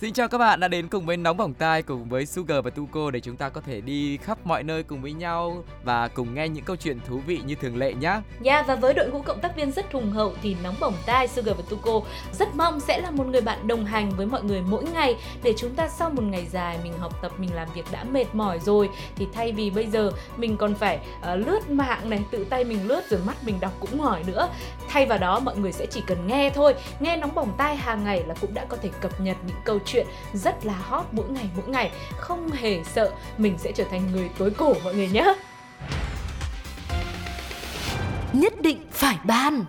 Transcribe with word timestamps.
Xin 0.00 0.12
chào 0.12 0.28
các 0.28 0.38
bạn 0.38 0.60
đã 0.60 0.68
đến 0.68 0.88
cùng 0.88 1.06
với 1.06 1.16
Nóng 1.16 1.36
Bỏng 1.36 1.54
Tai 1.54 1.82
cùng 1.82 2.08
với 2.08 2.26
Sugar 2.26 2.64
và 2.64 2.70
Tuko 2.70 3.10
để 3.10 3.20
chúng 3.20 3.36
ta 3.36 3.48
có 3.48 3.60
thể 3.60 3.80
đi 3.80 4.16
khắp 4.16 4.38
mọi 4.44 4.62
nơi 4.62 4.82
cùng 4.82 5.02
với 5.02 5.12
nhau 5.12 5.64
và 5.84 6.08
cùng 6.08 6.34
nghe 6.34 6.48
những 6.48 6.64
câu 6.64 6.76
chuyện 6.76 6.98
thú 7.06 7.20
vị 7.26 7.40
như 7.46 7.54
thường 7.54 7.76
lệ 7.76 7.94
nhé. 7.94 8.08
Yeah, 8.08 8.22
dạ, 8.44 8.62
và 8.62 8.74
với 8.74 8.94
đội 8.94 9.10
ngũ 9.10 9.22
cộng 9.22 9.40
tác 9.40 9.56
viên 9.56 9.72
rất 9.72 9.92
hùng 9.92 10.10
hậu 10.10 10.32
thì 10.42 10.56
Nóng 10.62 10.74
Bỏng 10.80 10.94
Tai, 11.06 11.28
Sugar 11.28 11.56
và 11.56 11.62
Tuko 11.68 12.00
rất 12.32 12.54
mong 12.54 12.80
sẽ 12.80 13.00
là 13.00 13.10
một 13.10 13.26
người 13.26 13.40
bạn 13.40 13.68
đồng 13.68 13.84
hành 13.84 14.10
với 14.10 14.26
mọi 14.26 14.42
người 14.42 14.62
mỗi 14.62 14.84
ngày 14.84 15.16
để 15.42 15.54
chúng 15.56 15.74
ta 15.74 15.88
sau 15.88 16.10
một 16.10 16.22
ngày 16.22 16.46
dài 16.52 16.78
mình 16.84 16.92
học 16.98 17.22
tập, 17.22 17.32
mình 17.38 17.54
làm 17.54 17.68
việc 17.74 17.84
đã 17.92 18.04
mệt 18.04 18.34
mỏi 18.34 18.58
rồi 18.58 18.88
thì 19.16 19.26
thay 19.32 19.52
vì 19.52 19.70
bây 19.70 19.86
giờ 19.86 20.10
mình 20.36 20.56
còn 20.56 20.74
phải 20.74 20.98
uh, 21.32 21.46
lướt 21.46 21.70
mạng 21.70 22.10
này, 22.10 22.20
tự 22.30 22.46
tay 22.50 22.64
mình 22.64 22.88
lướt 22.88 23.10
rồi 23.10 23.20
mắt 23.26 23.36
mình 23.44 23.60
đọc 23.60 23.72
cũng 23.80 23.98
mỏi 23.98 24.22
nữa. 24.26 24.48
Thay 24.88 25.06
vào 25.06 25.18
đó 25.18 25.40
mọi 25.40 25.56
người 25.56 25.72
sẽ 25.72 25.86
chỉ 25.86 26.02
cần 26.06 26.26
nghe 26.26 26.50
thôi, 26.50 26.74
nghe 27.00 27.16
Nóng 27.16 27.34
Bỏng 27.34 27.52
Tai 27.58 27.76
hàng 27.76 28.04
ngày 28.04 28.22
là 28.26 28.34
cũng 28.40 28.54
đã 28.54 28.64
có 28.68 28.76
thể 28.82 28.90
cập 29.00 29.20
nhật 29.20 29.36
những 29.46 29.56
câu 29.64 29.78
chuyện 29.86 30.06
rất 30.34 30.66
là 30.66 30.74
hot 30.74 31.04
mỗi 31.12 31.28
ngày 31.28 31.48
mỗi 31.56 31.68
ngày, 31.68 31.90
không 32.16 32.50
hề 32.50 32.84
sợ 32.84 33.12
mình 33.38 33.58
sẽ 33.58 33.72
trở 33.72 33.84
thành 33.90 34.12
người 34.12 34.30
tối 34.38 34.50
cổ 34.50 34.74
mọi 34.84 34.94
người 34.94 35.08
nhé. 35.08 35.34
Nhất 38.32 38.60
định 38.60 38.86
phải 38.92 39.18
ban 39.24 39.64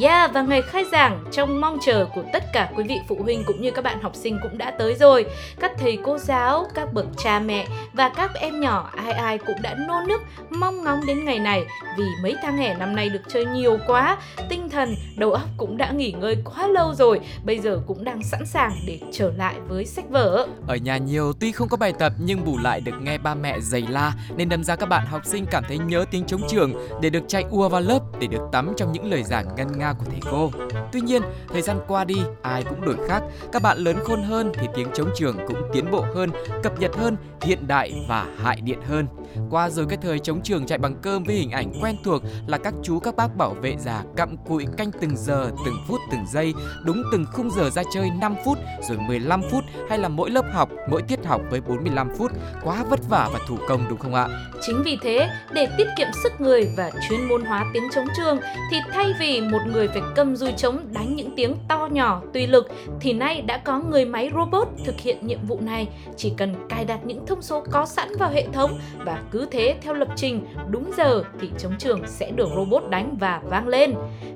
Yeah, 0.00 0.32
và 0.34 0.42
ngày 0.42 0.62
khai 0.62 0.84
giảng 0.92 1.24
trong 1.32 1.60
mong 1.60 1.78
chờ 1.86 2.06
của 2.14 2.22
tất 2.32 2.44
cả 2.52 2.70
quý 2.76 2.84
vị 2.88 3.00
phụ 3.08 3.18
huynh 3.22 3.44
cũng 3.46 3.62
như 3.62 3.70
các 3.70 3.84
bạn 3.84 4.02
học 4.02 4.14
sinh 4.14 4.38
cũng 4.42 4.58
đã 4.58 4.70
tới 4.70 4.94
rồi. 4.94 5.26
Các 5.60 5.72
thầy 5.78 5.98
cô 6.04 6.18
giáo, 6.18 6.66
các 6.74 6.92
bậc 6.92 7.06
cha 7.24 7.38
mẹ 7.38 7.66
và 7.92 8.08
các 8.08 8.30
em 8.34 8.60
nhỏ 8.60 8.90
ai 8.96 9.12
ai 9.12 9.38
cũng 9.38 9.56
đã 9.62 9.74
nôn 9.88 10.08
nức 10.08 10.20
mong 10.50 10.84
ngóng 10.84 11.06
đến 11.06 11.24
ngày 11.24 11.38
này 11.38 11.64
vì 11.98 12.04
mấy 12.22 12.34
tháng 12.42 12.56
hè 12.56 12.74
năm 12.74 12.96
nay 12.96 13.08
được 13.08 13.20
chơi 13.28 13.44
nhiều 13.46 13.78
quá, 13.86 14.16
tinh 14.48 14.70
thần, 14.70 14.94
đầu 15.16 15.32
óc 15.32 15.48
cũng 15.56 15.76
đã 15.76 15.90
nghỉ 15.90 16.12
ngơi 16.12 16.36
quá 16.44 16.66
lâu 16.66 16.94
rồi, 16.94 17.20
bây 17.44 17.58
giờ 17.58 17.80
cũng 17.86 18.04
đang 18.04 18.22
sẵn 18.22 18.46
sàng 18.46 18.72
để 18.86 18.98
trở 19.12 19.32
lại 19.36 19.54
với 19.68 19.86
sách 19.86 20.10
vở. 20.10 20.46
Ở 20.66 20.76
nhà 20.76 20.96
nhiều 20.96 21.32
tuy 21.40 21.52
không 21.52 21.68
có 21.68 21.76
bài 21.76 21.92
tập 21.98 22.12
nhưng 22.18 22.44
bù 22.44 22.58
lại 22.58 22.80
được 22.80 22.94
nghe 23.02 23.18
ba 23.18 23.34
mẹ 23.34 23.60
giày 23.60 23.84
la 23.88 24.12
nên 24.36 24.48
đâm 24.48 24.64
ra 24.64 24.76
các 24.76 24.88
bạn 24.88 25.06
học 25.06 25.20
sinh 25.24 25.46
cảm 25.50 25.64
thấy 25.68 25.78
nhớ 25.78 26.04
tiếng 26.10 26.24
chống 26.24 26.42
trường 26.48 26.72
để 27.00 27.10
được 27.10 27.22
chạy 27.28 27.44
ua 27.50 27.68
vào 27.68 27.80
lớp 27.80 28.00
để 28.20 28.26
được 28.26 28.42
tắm 28.52 28.72
trong 28.76 28.92
những 28.92 29.10
lời 29.10 29.22
giảng 29.22 29.46
ngân 29.56 29.78
nga 29.78 29.83
của 29.92 30.04
thầy 30.04 30.20
cô. 30.30 30.50
Tuy 30.92 31.00
nhiên, 31.00 31.22
thời 31.52 31.62
gian 31.62 31.80
qua 31.88 32.04
đi, 32.04 32.16
ai 32.42 32.62
cũng 32.62 32.84
đổi 32.84 32.96
khác. 33.08 33.22
Các 33.52 33.62
bạn 33.62 33.78
lớn 33.78 33.96
khôn 34.04 34.22
hơn 34.22 34.52
thì 34.54 34.66
tiếng 34.74 34.88
chống 34.94 35.10
trường 35.16 35.36
cũng 35.46 35.62
tiến 35.72 35.90
bộ 35.90 36.04
hơn, 36.14 36.30
cập 36.62 36.80
nhật 36.80 36.96
hơn, 36.96 37.16
hiện 37.40 37.66
đại 37.66 38.04
và 38.08 38.26
hại 38.42 38.60
điện 38.60 38.78
hơn. 38.88 39.06
Qua 39.50 39.70
rồi 39.70 39.86
cái 39.88 39.98
thời 40.02 40.18
chống 40.18 40.40
trường 40.42 40.66
chạy 40.66 40.78
bằng 40.78 40.94
cơm 41.02 41.24
với 41.24 41.34
hình 41.34 41.50
ảnh 41.50 41.72
quen 41.82 41.96
thuộc 42.04 42.22
là 42.46 42.58
các 42.58 42.74
chú 42.82 42.98
các 42.98 43.16
bác 43.16 43.36
bảo 43.36 43.54
vệ 43.62 43.76
già 43.78 44.02
cặm 44.16 44.36
cụi 44.36 44.66
canh 44.76 44.92
từng 45.00 45.16
giờ, 45.16 45.50
từng 45.66 45.76
phút, 45.88 46.00
từng 46.10 46.24
giây, 46.32 46.54
đúng 46.84 47.02
từng 47.12 47.26
khung 47.32 47.50
giờ 47.50 47.70
ra 47.70 47.82
chơi 47.92 48.10
5 48.20 48.34
phút, 48.44 48.58
rồi 48.88 48.98
15 48.98 49.42
phút 49.50 49.64
hay 49.88 49.98
là 49.98 50.08
mỗi 50.08 50.30
lớp 50.30 50.44
học, 50.52 50.68
mỗi 50.90 51.02
tiết 51.02 51.24
học 51.24 51.40
với 51.50 51.60
45 51.60 52.08
phút. 52.18 52.32
Quá 52.62 52.84
vất 52.90 53.00
vả 53.08 53.28
và 53.32 53.38
thủ 53.48 53.56
công 53.68 53.84
đúng 53.88 53.98
không 53.98 54.14
ạ? 54.14 54.28
Chính 54.60 54.82
vì 54.84 54.98
thế, 55.02 55.28
để 55.52 55.68
tiết 55.78 55.86
kiệm 55.98 56.08
sức 56.22 56.32
người 56.38 56.68
và 56.76 56.90
chuyên 57.08 57.28
môn 57.28 57.44
hóa 57.44 57.64
tiếng 57.74 57.84
chống 57.94 58.06
trường 58.16 58.38
thì 58.70 58.76
thay 58.92 59.12
vì 59.20 59.40
một 59.40 59.60
người 59.74 59.88
phải 59.88 60.02
cầm 60.14 60.36
dùi 60.36 60.52
trống 60.52 60.78
đánh 60.92 61.16
những 61.16 61.30
tiếng 61.36 61.56
to 61.68 61.88
nhỏ 61.92 62.22
tùy 62.32 62.46
lực 62.46 62.68
thì 63.00 63.12
nay 63.12 63.40
đã 63.40 63.58
có 63.58 63.78
người 63.78 64.04
máy 64.04 64.30
robot 64.34 64.68
thực 64.84 65.00
hiện 65.00 65.26
nhiệm 65.26 65.38
vụ 65.46 65.60
này. 65.60 65.88
Chỉ 66.16 66.32
cần 66.36 66.54
cài 66.68 66.84
đặt 66.84 67.00
những 67.04 67.26
thông 67.26 67.42
số 67.42 67.64
có 67.70 67.86
sẵn 67.86 68.08
vào 68.18 68.30
hệ 68.30 68.46
thống 68.52 68.78
và 69.04 69.22
cứ 69.30 69.48
thế 69.50 69.76
theo 69.82 69.94
lập 69.94 70.08
trình 70.16 70.46
đúng 70.70 70.90
giờ 70.96 71.24
thì 71.40 71.50
trống 71.58 71.72
trường 71.78 72.00
sẽ 72.06 72.30
được 72.30 72.48
robot 72.56 72.82
đánh 72.90 73.16
và 73.20 73.42
vang 73.44 73.68
lên. 73.68 73.94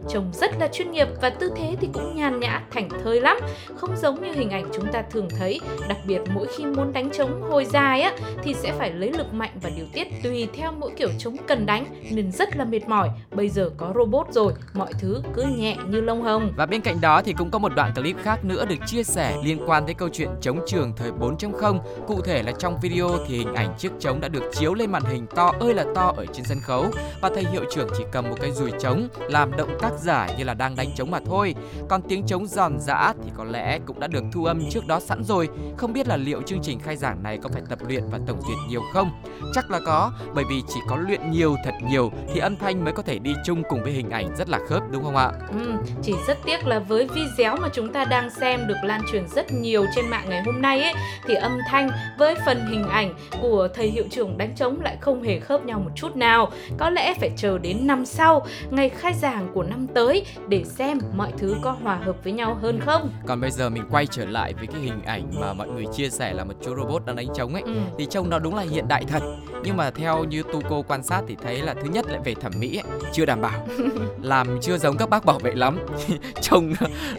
Trông 0.09 0.31
rất 0.33 0.51
là 0.61 0.69
chuyên 0.69 0.91
nghiệp 0.91 1.09
và 1.21 1.31
tư 1.31 1.51
thế 1.57 1.77
thì 1.81 1.89
cũng 1.93 2.17
nhàn 2.17 2.41
nhã 2.41 2.63
thành 2.71 2.89
thơi 3.05 3.21
lắm, 3.21 3.37
không 3.77 3.97
giống 3.97 4.23
như 4.23 4.33
hình 4.33 4.51
ảnh 4.51 4.69
chúng 4.75 4.93
ta 4.93 5.03
thường 5.03 5.29
thấy, 5.39 5.61
đặc 5.89 5.99
biệt 6.07 6.21
mỗi 6.35 6.47
khi 6.57 6.65
muốn 6.65 6.93
đánh 6.93 7.11
trống 7.11 7.43
hồi 7.51 7.65
dài 7.65 8.01
á 8.01 8.13
thì 8.43 8.55
sẽ 8.55 8.73
phải 8.73 8.93
lấy 8.93 9.13
lực 9.13 9.35
mạnh 9.35 9.51
và 9.63 9.71
điều 9.77 9.87
tiết 9.93 10.09
tùy 10.23 10.49
theo 10.53 10.73
mỗi 10.73 10.91
kiểu 10.97 11.09
trống 11.19 11.37
cần 11.47 11.67
đánh 11.67 11.85
nên 12.11 12.33
rất 12.33 12.57
là 12.57 12.65
mệt 12.65 12.89
mỏi. 12.89 13.11
Bây 13.31 13.49
giờ 13.49 13.71
có 13.77 13.93
robot 13.95 14.27
rồi, 14.31 14.53
mọi 14.75 14.93
thứ 15.01 15.23
cứ 15.35 15.43
nhẹ 15.43 15.77
như 15.89 16.01
lông 16.01 16.23
hồng. 16.23 16.53
Và 16.57 16.67
bên 16.67 16.81
cạnh 16.81 17.01
đó 17.01 17.23
thì 17.23 17.33
cũng 17.33 17.51
có 17.51 17.59
một 17.59 17.73
đoạn 17.77 17.95
clip 17.95 18.17
khác 18.23 18.45
nữa 18.45 18.65
được 18.65 18.77
chia 18.87 19.03
sẻ 19.03 19.37
liên 19.45 19.59
quan 19.67 19.87
tới 19.87 19.95
câu 19.95 20.09
chuyện 20.13 20.29
chống 20.41 20.61
trường 20.67 20.93
thời 20.97 21.11
4.0. 21.11 21.79
Cụ 22.07 22.21
thể 22.21 22.43
là 22.43 22.53
trong 22.59 22.81
video 22.83 23.09
thì 23.29 23.39
hình 23.39 23.55
ảnh 23.55 23.75
chiếc 23.79 23.93
trống 24.01 24.21
đã 24.21 24.29
được 24.29 24.43
chiếu 24.53 24.75
lên 24.75 24.93
màn 24.93 25.03
hình 25.05 25.27
to 25.27 25.53
ơi 25.61 25.75
là 25.75 25.85
to 25.95 26.13
ở 26.17 26.27
trên 26.27 26.45
sân 26.45 26.61
khấu 26.61 26.87
và 27.23 27.31
thầy 27.35 27.45
hiệu 27.45 27.65
trưởng 27.75 27.89
chỉ 27.99 28.05
cầm 28.13 28.29
một 28.31 28.37
cái 28.41 28.51
dùi 28.53 28.71
trống 28.81 29.09
làm 29.19 29.57
động 29.57 29.79
tác 29.81 29.91
giả 30.01 30.29
như 30.39 30.45
là 30.45 30.55
đang 30.55 30.77
đánh 30.77 30.89
trống 30.97 31.11
mà 31.11 31.19
thôi. 31.27 31.55
Còn 31.89 32.03
tiếng 32.03 32.27
trống 32.27 32.47
giòn 32.47 32.81
giã 32.81 33.13
thì 33.25 33.31
có 33.37 33.45
lẽ 33.45 33.79
cũng 33.87 34.01
đã 34.01 34.07
được 34.07 34.25
thu 34.33 34.45
âm 34.45 34.71
trước 34.71 34.87
đó 34.87 35.01
sẵn 35.01 35.25
rồi. 35.25 35.49
Không 35.77 35.93
biết 35.93 36.09
là 36.09 36.17
liệu 36.17 36.43
chương 36.43 36.63
trình 36.63 36.81
khai 36.81 36.97
giảng 36.97 37.23
này 37.23 37.39
có 37.43 37.49
phải 37.53 37.63
tập 37.69 37.79
luyện 37.89 38.03
và 38.11 38.19
tổng 38.27 38.43
duyệt 38.49 38.59
nhiều 38.69 38.83
không? 38.93 39.11
Chắc 39.55 39.71
là 39.71 39.81
có, 39.87 40.13
bởi 40.35 40.45
vì 40.51 40.63
chỉ 40.69 40.81
có 40.89 40.97
luyện 40.97 41.31
nhiều 41.31 41.57
thật 41.65 41.75
nhiều 41.89 42.13
thì 42.35 42.41
âm 42.41 42.57
thanh 42.57 42.85
mới 42.85 42.93
có 42.93 43.03
thể 43.03 43.19
đi 43.19 43.35
chung 43.45 43.63
cùng 43.69 43.83
với 43.83 43.93
hình 43.93 44.11
ảnh 44.11 44.37
rất 44.37 44.49
là 44.49 44.59
khớp 44.69 44.83
đúng 44.91 45.05
không 45.05 45.17
ạ? 45.17 45.18
Ừ, 45.51 45.73
chỉ 46.03 46.15
rất 46.27 46.39
tiếc 46.45 46.67
là 46.67 46.79
với 46.79 47.09
video 47.15 47.57
mà 47.57 47.69
chúng 47.73 47.93
ta 47.93 48.05
đang 48.05 48.31
xem 48.31 48.67
được 48.67 48.77
lan 48.83 49.01
truyền 49.13 49.29
rất 49.29 49.53
nhiều 49.53 49.85
trên 49.97 50.09
mạng 50.09 50.25
ngày 50.29 50.43
hôm 50.43 50.63
nay 50.63 50.83
ấy 50.83 50.93
thì 51.27 51.35
âm 51.35 51.59
thanh 51.69 51.91
với 52.19 52.35
phần 52.47 52.67
hình 52.71 52.89
ảnh 52.89 53.15
của 53.43 53.69
thầy 53.75 53.91
hiệu 53.91 54.05
trưởng 54.11 54.39
đánh 54.39 54.55
trống 54.57 54.81
lại 54.81 54.97
không 55.01 55.23
hề 55.23 55.41
khớp 55.41 55.65
nhau 55.65 55.79
một 55.85 55.91
chút 55.95 56.17
nào. 56.17 56.51
Có 56.79 56.91
lẽ 56.91 57.15
phải 57.21 57.31
chờ 57.37 57.59
đến 57.59 57.87
năm 57.87 58.07
sau, 58.07 58.47
ngày 58.71 58.89
khai 58.89 59.15
giảng 59.15 59.49
của 59.55 59.63
năm 59.63 59.87
tới 59.95 60.25
để 60.49 60.65
xem 60.65 60.99
mọi 61.17 61.33
thứ 61.39 61.57
có 61.63 61.77
hòa 61.83 61.97
hợp 61.97 62.17
với 62.25 62.33
nhau 62.33 62.59
hơn 62.63 62.81
không. 62.87 63.11
Còn 63.27 63.41
bây 63.41 63.51
giờ 63.51 63.69
mình 63.71 63.83
quay 63.91 64.07
trở 64.07 64.25
lại 64.25 64.55
với 64.55 64.67
cái 64.67 64.81
hình 64.81 65.03
ảnh 65.07 65.23
mà 65.41 65.53
mọi 65.53 65.69
người 65.69 65.85
chia 65.97 66.11
sẻ 66.11 66.33
là 66.33 66.45
một 66.45 66.55
chú 66.65 66.77
robot 66.77 67.07
đang 67.07 67.17
đánh 67.17 67.27
trống 67.35 67.53
ấy 67.55 67.63
Ừ. 67.67 67.75
thì 67.99 68.07
trông 68.11 68.31
nó 68.31 68.39
đúng 68.39 68.55
là 68.55 68.63
hiện 68.63 68.89
đại 68.89 69.05
thật 69.09 69.23
nhưng 69.65 69.77
mà 69.77 69.91
theo 69.91 70.25
như 70.25 70.43
Tuco 70.53 70.83
quan 70.89 71.03
sát 71.03 71.23
thì 71.29 71.37
thấy 71.43 71.57
là 71.63 71.75
thứ 71.75 71.89
nhất 71.93 72.07
lại 72.09 72.21
về 72.25 72.35
thẩm 72.35 72.53
mỹ 72.59 72.77
ấy, 72.77 73.01
chưa 73.13 73.25
đảm 73.27 73.41
bảo 73.41 73.67
làm 74.23 74.59
chưa 74.63 74.79
giống 74.79 74.97
các 74.97 75.08
bác 75.11 75.25
bảo 75.25 75.39
vệ 75.39 75.55
lắm. 75.55 75.79
Trông 76.41 76.73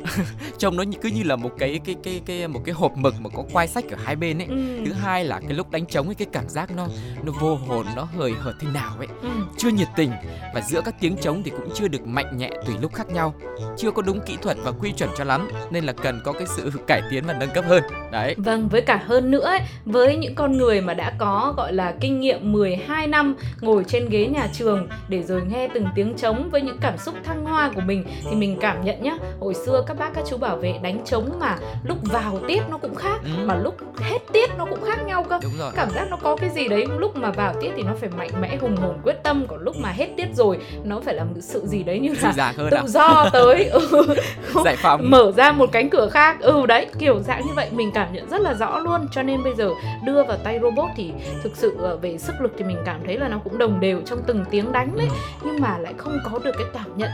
trông 0.58 0.78
nó 0.78 0.84
cứ 1.02 1.10
như 1.10 1.24
là 1.24 1.36
một 1.36 1.52
cái 1.60 1.80
cái 1.86 1.96
cái 2.04 2.22
cái 2.26 2.48
một 2.48 2.62
cái 2.66 2.74
hộp 2.74 2.98
mực 2.98 3.16
mà 3.22 3.30
có 3.30 3.44
quai 3.54 3.68
sách 3.68 3.86
ở 3.90 3.98
hai 4.04 4.16
bên 4.16 4.38
ấy. 4.38 4.48
Ừ. 4.48 4.86
thứ 4.86 4.94
hai 4.94 5.26
là 5.26 5.40
cái 5.40 5.54
lúc 5.54 5.72
đánh 5.72 5.86
trống 5.86 6.06
ấy 6.06 6.16
cái 6.16 6.28
cảm 6.32 6.50
giác 6.50 6.72
nó 6.76 6.88
nó 7.24 7.32
vô 7.40 7.56
hồn 7.56 7.86
nó 7.96 8.08
hời 8.18 8.34
hợt 8.40 8.56
thế 8.60 8.68
nào 8.74 8.96
ấy. 8.98 9.08
Ừ. 9.22 9.30
chưa 9.58 9.70
nhiệt 9.70 9.88
tình 9.96 10.12
và 10.54 10.62
giữa 10.62 10.82
các 10.82 10.96
tiếng 11.00 11.18
trống 11.18 11.44
thì 11.44 11.52
cũng 11.52 11.70
chưa 11.74 11.88
được 11.88 12.08
mạnh 12.08 12.38
nhẹ 12.38 12.50
tùy 12.66 12.76
lúc 12.82 12.94
khác 12.94 13.10
nhau. 13.10 13.34
Chưa 13.78 13.92
có 13.92 14.02
đúng 14.02 14.20
kỹ 14.26 14.38
thuật 14.42 14.58
và 14.64 14.72
quy 14.72 14.92
chuẩn 14.92 15.10
cho 15.18 15.24
lắm 15.24 15.50
nên 15.72 15.84
là 15.84 15.94
cần 15.94 16.22
có 16.24 16.32
cái 16.32 16.48
sự 16.48 16.72
cải 16.88 17.02
tiến 17.12 17.24
và 17.26 17.34
nâng 17.34 17.50
cấp 17.50 17.66
hơn. 17.68 17.84
Đấy. 18.12 18.36
Vâng, 18.38 18.68
với 18.70 18.82
cả 18.82 19.04
hơn 19.06 19.32
nữa 19.32 19.46
ấy, 19.46 19.60
với 19.86 20.18
những 20.18 20.36
con 20.36 20.58
người 20.58 20.82
mà 20.82 20.94
đã 20.94 21.14
có 21.18 21.54
gọi 21.58 21.74
là 21.74 21.94
kinh 22.02 22.20
nghiệm 22.20 22.52
12 22.52 23.08
năm 23.08 23.36
ngồi 23.62 23.84
trên 23.88 24.10
ghế 24.10 24.28
nhà 24.28 24.48
trường 24.54 24.88
để 25.08 25.24
rồi 25.24 25.42
nghe 25.42 25.68
từng 25.74 25.86
tiếng 25.96 26.14
trống 26.18 26.50
với 26.52 26.62
những 26.62 26.78
cảm 26.82 26.98
xúc 26.98 27.16
thăng 27.24 27.46
hoa 27.46 27.72
của 27.76 27.79
mình 27.86 28.04
thì 28.30 28.36
mình 28.36 28.58
cảm 28.62 28.86
nhận 28.86 29.04
nhá, 29.04 29.14
hồi 29.40 29.54
xưa 29.54 29.84
các 29.88 29.98
bác 30.00 30.14
các 30.14 30.24
chú 30.30 30.38
bảo 30.38 30.56
vệ 30.58 30.74
đánh 30.82 30.98
trống 31.06 31.30
mà 31.40 31.58
lúc 31.84 31.98
vào 32.04 32.40
tiết 32.48 32.62
nó 32.70 32.78
cũng 32.78 32.96
khác 32.96 33.20
Ừ. 33.24 33.30
mà 33.46 33.56
lúc 33.56 33.76
hết 34.02 34.18
tiết 34.34 34.50
nó 34.58 34.66
cũng 34.66 34.80
khác 34.86 35.06
nhau 35.06 35.24
cơ. 35.30 35.40
Cảm 35.76 35.90
giác 35.90 36.08
nó 36.10 36.18
có 36.24 36.36
cái 36.36 36.50
gì 36.50 36.68
đấy 36.68 36.86
lúc 36.98 37.16
mà 37.16 37.32
vào 37.32 37.54
tiết 37.62 37.72
thì 37.76 37.84
nó 37.84 37.92
phải 38.00 38.10
mạnh 38.18 38.30
mẽ 38.42 38.58
hùng 38.62 38.76
hồn 38.78 38.98
quyết 39.04 39.24
tâm 39.24 39.46
còn 39.48 39.60
lúc 39.62 39.76
mà 39.78 39.90
hết 39.90 40.08
tiết 40.18 40.28
rồi 40.36 40.58
nó 40.84 41.00
phải 41.00 41.14
là 41.16 41.24
một 41.24 41.36
sự 41.42 41.66
gì 41.68 41.84
đấy 41.84 42.00
như 42.00 42.14
là 42.22 42.54
tự 42.58 42.78
à? 42.78 42.84
do 42.88 43.30
tới. 43.34 43.66
Ừ. 43.66 44.16
giải 44.66 44.76
phóng. 44.82 45.10
Mở 45.10 45.32
ra 45.38 45.52
một 45.52 45.70
cánh 45.72 45.90
cửa 45.90 46.10
khác. 46.10 46.42
Ừ 46.42 46.66
đấy 46.66 46.88
kiểu 47.00 47.20
dạng 47.20 47.46
như 47.48 47.54
vậy. 47.56 47.68
Mình 47.72 47.92
cảm 47.94 48.14
nhận 48.14 48.30
rất 48.30 48.42
là 48.42 48.54
rõ 48.54 48.80
luôn. 48.80 49.08
Cho 49.12 49.24
nên 49.24 49.44
bây 49.44 49.56
giờ 49.56 49.70
đưa 50.06 50.24
vào 50.24 50.38
tay 50.44 50.60
robot 50.62 50.90
thì 50.96 51.12
thực 51.44 51.56
sự 51.56 51.78
ờ, 51.82 51.98
về 51.98 52.18
sức 52.18 52.34
lực 52.42 52.52
thì 52.58 52.64
mình 52.64 52.78
cảm 52.86 53.00
thấy 53.06 53.18
là 53.18 53.28
nó 53.28 53.38
cũng 53.44 53.58
đồng 53.58 53.80
đều 53.80 54.02
trong 54.06 54.20
từng 54.28 54.46
tiếng 54.50 54.72
đánh 54.72 54.92
đấy. 54.98 55.08
Nhưng 55.46 55.62
mà 55.62 55.78
lại 55.78 55.94
không 55.98 56.20
có 56.32 56.40
được 56.44 56.52
cái 56.58 56.68
cảm 56.74 56.98
nhận 56.98 57.10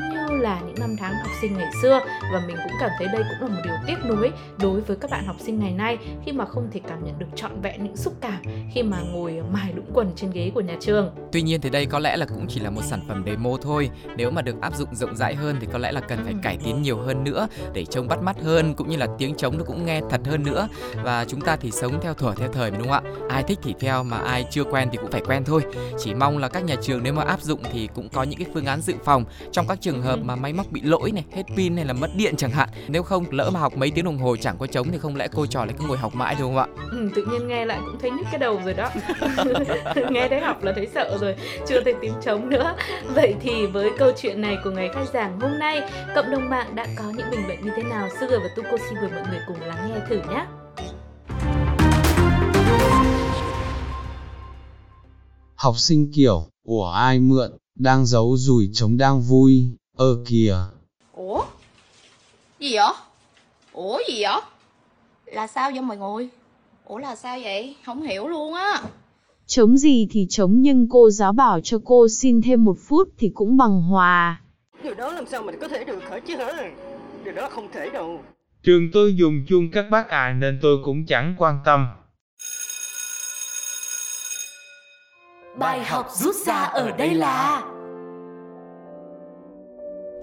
giống 0.00 0.26
như 0.26 0.36
là 0.36 0.60
những 0.60 0.74
năm 0.78 0.96
tháng 0.96 1.14
học 1.14 1.30
sinh 1.40 1.56
ngày 1.56 1.70
xưa 1.82 2.00
và 2.32 2.42
mình 2.46 2.56
cũng 2.56 2.72
cảm 2.80 2.90
thấy 2.98 3.08
đây 3.12 3.22
cũng 3.22 3.48
là 3.48 3.56
một 3.56 3.62
điều 3.64 3.74
tiếc 3.86 4.08
nuối 4.08 4.30
đối 4.58 4.80
với 4.80 4.96
các 4.96 5.10
bạn 5.10 5.26
học 5.26 5.36
sinh 5.38 5.58
ngày 5.58 5.72
nay 5.72 5.98
khi 6.24 6.32
mà 6.32 6.44
không 6.44 6.68
thể 6.72 6.80
cảm 6.88 7.04
nhận 7.04 7.18
được 7.18 7.26
trọn 7.36 7.60
vẹn 7.60 7.84
những 7.84 7.96
xúc 7.96 8.14
cảm 8.20 8.42
khi 8.72 8.82
mà 8.82 9.00
ngồi 9.00 9.42
mài 9.52 9.72
đũng 9.72 9.90
quần 9.94 10.12
trên 10.16 10.30
ghế 10.30 10.50
của 10.54 10.60
nhà 10.60 10.76
trường. 10.80 11.10
Tuy 11.32 11.42
nhiên 11.42 11.60
thì 11.60 11.70
đây 11.70 11.86
có 11.86 11.98
lẽ 11.98 12.16
là 12.16 12.26
cũng 12.26 12.46
chỉ 12.48 12.60
là 12.60 12.70
một 12.70 12.82
sản 12.84 13.00
phẩm 13.08 13.22
demo 13.26 13.50
thôi. 13.62 13.90
Nếu 14.16 14.30
mà 14.30 14.42
được 14.42 14.60
áp 14.60 14.76
dụng 14.76 14.94
rộng 14.94 15.16
rãi 15.16 15.34
hơn 15.34 15.56
thì 15.60 15.66
có 15.72 15.78
lẽ 15.78 15.92
là 15.92 16.00
cần 16.00 16.18
phải 16.24 16.34
cải 16.42 16.58
tiến 16.64 16.82
nhiều 16.82 16.98
hơn 16.98 17.24
nữa 17.24 17.48
để 17.72 17.84
trông 17.84 18.08
bắt 18.08 18.22
mắt 18.22 18.36
hơn, 18.42 18.74
cũng 18.74 18.88
như 18.88 18.96
là 18.96 19.06
tiếng 19.18 19.34
trống 19.34 19.58
nó 19.58 19.64
cũng 19.64 19.86
nghe 19.86 20.00
thật 20.10 20.20
hơn 20.24 20.42
nữa. 20.42 20.68
Và 21.02 21.24
chúng 21.24 21.40
ta 21.40 21.56
thì 21.56 21.70
sống 21.70 22.00
theo 22.02 22.14
thuở, 22.14 22.34
theo 22.34 22.52
thời 22.52 22.70
đúng 22.70 22.88
không 22.88 22.90
ạ? 22.90 23.02
Ai 23.28 23.42
thích 23.42 23.58
thì 23.62 23.74
theo, 23.80 24.02
mà 24.02 24.16
ai 24.16 24.46
chưa 24.50 24.64
quen 24.64 24.88
thì 24.92 24.98
cũng 24.98 25.10
phải 25.10 25.22
quen 25.26 25.44
thôi. 25.44 25.62
Chỉ 25.98 26.14
mong 26.14 26.38
là 26.38 26.48
các 26.48 26.64
nhà 26.64 26.76
trường 26.82 27.02
nếu 27.02 27.12
mà 27.12 27.22
áp 27.22 27.42
dụng 27.42 27.60
thì 27.72 27.88
cũng 27.94 28.08
có 28.08 28.22
những 28.22 28.38
cái 28.38 28.48
phương 28.54 28.66
án 28.66 28.80
dự 28.80 28.94
phòng 29.04 29.24
trong 29.52 29.66
các 29.68 29.79
trường 29.80 30.02
hợp 30.02 30.18
mà 30.22 30.36
máy 30.36 30.52
móc 30.52 30.72
bị 30.72 30.80
lỗi 30.82 31.12
này, 31.12 31.24
hết 31.32 31.42
pin 31.56 31.76
hay 31.76 31.84
là 31.84 31.92
mất 31.92 32.10
điện 32.16 32.34
chẳng 32.36 32.50
hạn. 32.50 32.68
Nếu 32.88 33.02
không 33.02 33.24
lỡ 33.30 33.50
mà 33.50 33.60
học 33.60 33.76
mấy 33.76 33.90
tiếng 33.90 34.04
đồng 34.04 34.18
hồ 34.18 34.36
chẳng 34.36 34.56
có 34.58 34.66
trống 34.66 34.88
thì 34.92 34.98
không 34.98 35.16
lẽ 35.16 35.28
cô 35.34 35.46
trò 35.46 35.64
lại 35.64 35.74
cứ 35.78 35.84
ngồi 35.88 35.96
học 35.96 36.14
mãi 36.14 36.36
đúng 36.40 36.54
không 36.54 36.56
ạ? 36.56 36.66
Ừ, 36.90 37.10
tự 37.14 37.24
nhiên 37.24 37.48
nghe 37.48 37.64
lại 37.64 37.80
cũng 37.84 37.98
thấy 38.00 38.10
nhức 38.10 38.26
cái 38.30 38.38
đầu 38.38 38.60
rồi 38.64 38.74
đó. 38.74 38.90
nghe 40.10 40.28
thấy 40.28 40.40
học 40.40 40.62
là 40.62 40.72
thấy 40.76 40.88
sợ 40.94 41.18
rồi, 41.20 41.34
chưa 41.66 41.80
thấy 41.84 41.94
tiếng 42.00 42.14
trống 42.22 42.50
nữa. 42.50 42.74
Vậy 43.14 43.34
thì 43.40 43.66
với 43.66 43.90
câu 43.98 44.12
chuyện 44.16 44.40
này 44.40 44.58
của 44.64 44.70
ngày 44.70 44.90
khai 44.94 45.04
giảng 45.12 45.40
hôm 45.40 45.58
nay, 45.58 45.82
cộng 46.14 46.30
đồng 46.30 46.50
mạng 46.50 46.74
đã 46.74 46.86
có 46.96 47.04
những 47.16 47.30
bình 47.30 47.46
luận 47.46 47.58
như 47.64 47.70
thế 47.76 47.82
nào? 47.82 48.08
Sugar 48.20 48.42
và 48.42 48.48
Tuko 48.56 48.76
xin 48.88 48.98
mời 49.00 49.10
mọi 49.10 49.22
người 49.30 49.40
cùng 49.46 49.60
lắng 49.60 49.88
nghe 49.88 50.00
thử 50.08 50.16
nhé. 50.16 50.46
Học 55.54 55.78
sinh 55.78 56.12
kiểu, 56.14 56.46
của 56.64 56.92
ai 56.96 57.20
mượn, 57.20 57.50
đang 57.80 58.06
giấu 58.06 58.36
rủi 58.36 58.70
trống 58.72 58.96
đang 58.96 59.20
vui, 59.20 59.64
ơ 59.96 60.16
kìa. 60.26 60.56
Ủa? 61.12 61.44
Gì 62.60 62.74
vậy? 62.74 62.92
Ủa 63.72 63.98
gì 64.08 64.22
vậy? 64.22 64.40
Là 65.26 65.46
sao 65.46 65.70
vậy 65.70 65.80
mọi 65.80 65.96
người? 65.96 66.28
Ủa 66.84 66.98
là 66.98 67.16
sao 67.16 67.38
vậy? 67.42 67.76
Không 67.86 68.02
hiểu 68.02 68.28
luôn 68.28 68.54
á. 68.54 68.82
Chống 69.46 69.76
gì 69.76 70.06
thì 70.10 70.26
chống 70.30 70.62
nhưng 70.62 70.88
cô 70.90 71.10
giáo 71.10 71.32
bảo 71.32 71.60
cho 71.60 71.78
cô 71.84 72.08
xin 72.08 72.42
thêm 72.42 72.64
một 72.64 72.76
phút 72.88 73.08
thì 73.18 73.30
cũng 73.34 73.56
bằng 73.56 73.82
hòa. 73.82 74.40
Điều 74.82 74.94
đó 74.94 75.12
làm 75.12 75.24
sao 75.26 75.42
mình 75.42 75.54
có 75.60 75.68
thể 75.68 75.84
được 75.84 76.02
hả 76.10 76.18
chứ 76.18 76.36
hả? 76.36 76.72
Điều 77.24 77.34
đó 77.34 77.48
không 77.50 77.68
thể 77.72 77.90
đâu. 77.90 78.20
Trường 78.62 78.90
tôi 78.92 79.14
dùng 79.16 79.44
chung 79.48 79.70
các 79.72 79.84
bác 79.90 80.08
à 80.08 80.36
nên 80.40 80.58
tôi 80.62 80.78
cũng 80.84 81.06
chẳng 81.06 81.34
quan 81.38 81.58
tâm. 81.64 81.86
Bài 85.60 85.84
học 85.84 86.06
rút 86.10 86.34
ra 86.46 86.54
ở 86.54 86.90
đây 86.90 87.14
là 87.14 87.62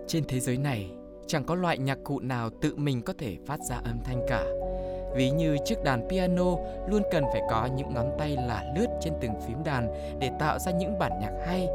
Trên 0.08 0.24
thế 0.28 0.40
giới 0.40 0.58
này, 0.58 0.90
chẳng 1.28 1.44
có 1.44 1.56
loại 1.56 1.78
nhạc 1.78 1.98
cụ 2.04 2.20
nào 2.20 2.50
tự 2.62 2.76
mình 2.76 3.02
có 3.02 3.14
thể 3.18 3.38
phát 3.46 3.60
ra 3.70 3.76
âm 3.76 4.00
thanh 4.04 4.22
cả. 4.28 4.44
Ví 5.16 5.32
như 5.32 5.58
chiếc 5.66 5.84
đàn 5.84 6.10
piano 6.10 6.56
luôn 6.88 7.02
cần 7.12 7.24
phải 7.32 7.42
có 7.50 7.66
những 7.76 7.94
ngón 7.94 8.12
tay 8.20 8.38
là 8.48 8.64
lướt 8.76 8.88
trên 9.02 9.14
từng 9.22 9.32
phím 9.48 9.64
đàn 9.64 9.88
để 10.20 10.32
tạo 10.40 10.60
ra 10.60 10.72
những 10.72 11.00
bản 11.00 11.12
nhạc 11.22 11.34
hay. 11.48 11.68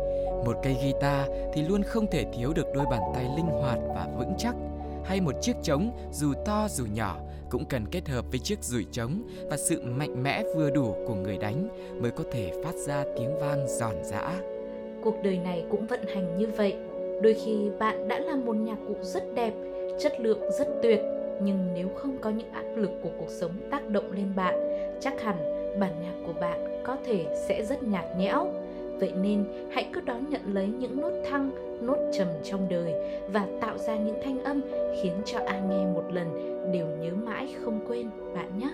Một 0.46 0.56
cây 0.62 0.76
guitar 0.82 1.28
thì 1.52 1.62
luôn 1.62 1.82
không 1.82 2.06
thể 2.10 2.24
thiếu 2.32 2.52
được 2.52 2.66
đôi 2.74 2.86
bàn 2.90 3.00
tay 3.14 3.24
linh 3.36 3.46
hoạt 3.46 3.78
và 3.94 4.06
vững 4.18 4.34
chắc. 4.38 4.54
Hay 5.04 5.20
một 5.20 5.32
chiếc 5.40 5.56
trống 5.62 5.90
dù 6.12 6.32
to 6.44 6.66
dù 6.70 6.84
nhỏ 6.94 7.16
cũng 7.50 7.64
cần 7.64 7.86
kết 7.90 8.08
hợp 8.08 8.24
với 8.30 8.38
chiếc 8.38 8.64
rủi 8.64 8.86
trống 8.92 9.22
và 9.50 9.56
sự 9.56 9.82
mạnh 9.82 10.22
mẽ 10.22 10.44
vừa 10.56 10.70
đủ 10.70 10.94
của 11.06 11.14
người 11.14 11.38
đánh 11.38 11.68
mới 12.00 12.10
có 12.10 12.24
thể 12.32 12.52
phát 12.64 12.74
ra 12.74 13.04
tiếng 13.16 13.38
vang 13.38 13.68
giòn 13.68 13.94
giã. 14.04 14.40
Cuộc 15.02 15.14
đời 15.22 15.38
này 15.38 15.64
cũng 15.70 15.86
vận 15.86 16.00
hành 16.14 16.38
như 16.38 16.46
vậy. 16.56 16.76
Đôi 17.22 17.34
khi 17.34 17.70
bạn 17.78 18.08
đã 18.08 18.18
là 18.18 18.36
một 18.36 18.56
nhạc 18.56 18.78
cụ 18.88 18.96
rất 19.02 19.34
đẹp, 19.34 19.52
chất 19.98 20.20
lượng 20.20 20.40
rất 20.58 20.68
tuyệt, 20.82 21.00
nhưng 21.42 21.74
nếu 21.74 21.88
không 21.96 22.18
có 22.20 22.30
những 22.30 22.52
áp 22.52 22.64
lực 22.76 22.90
của 23.02 23.10
cuộc 23.18 23.30
sống 23.30 23.52
tác 23.70 23.88
động 23.88 24.12
lên 24.12 24.32
bạn, 24.36 24.54
chắc 25.00 25.22
hẳn 25.22 25.36
bản 25.80 25.92
nhạc 26.02 26.14
của 26.26 26.32
bạn 26.40 26.82
có 26.84 26.96
thể 27.06 27.26
sẽ 27.48 27.64
rất 27.64 27.82
nhạt 27.82 28.04
nhẽo. 28.18 28.52
Vậy 29.00 29.12
nên 29.22 29.44
hãy 29.70 29.90
cứ 29.92 30.00
đón 30.00 30.30
nhận 30.30 30.54
lấy 30.54 30.66
những 30.66 31.00
nốt 31.00 31.12
thăng, 31.24 31.50
nốt 31.80 31.98
trầm 32.12 32.28
trong 32.44 32.68
đời 32.68 32.94
và 33.32 33.46
tạo 33.60 33.78
ra 33.78 33.96
những 33.96 34.16
thanh 34.24 34.44
âm 34.44 34.60
khiến 35.02 35.12
cho 35.24 35.38
ai 35.46 35.60
nghe 35.60 35.86
một 35.86 36.04
lần 36.12 36.28
đều 36.72 36.86
nhớ 36.86 37.10
mãi 37.14 37.54
không 37.62 37.80
quên 37.88 38.10
bạn 38.34 38.58
nhé. 38.58 38.70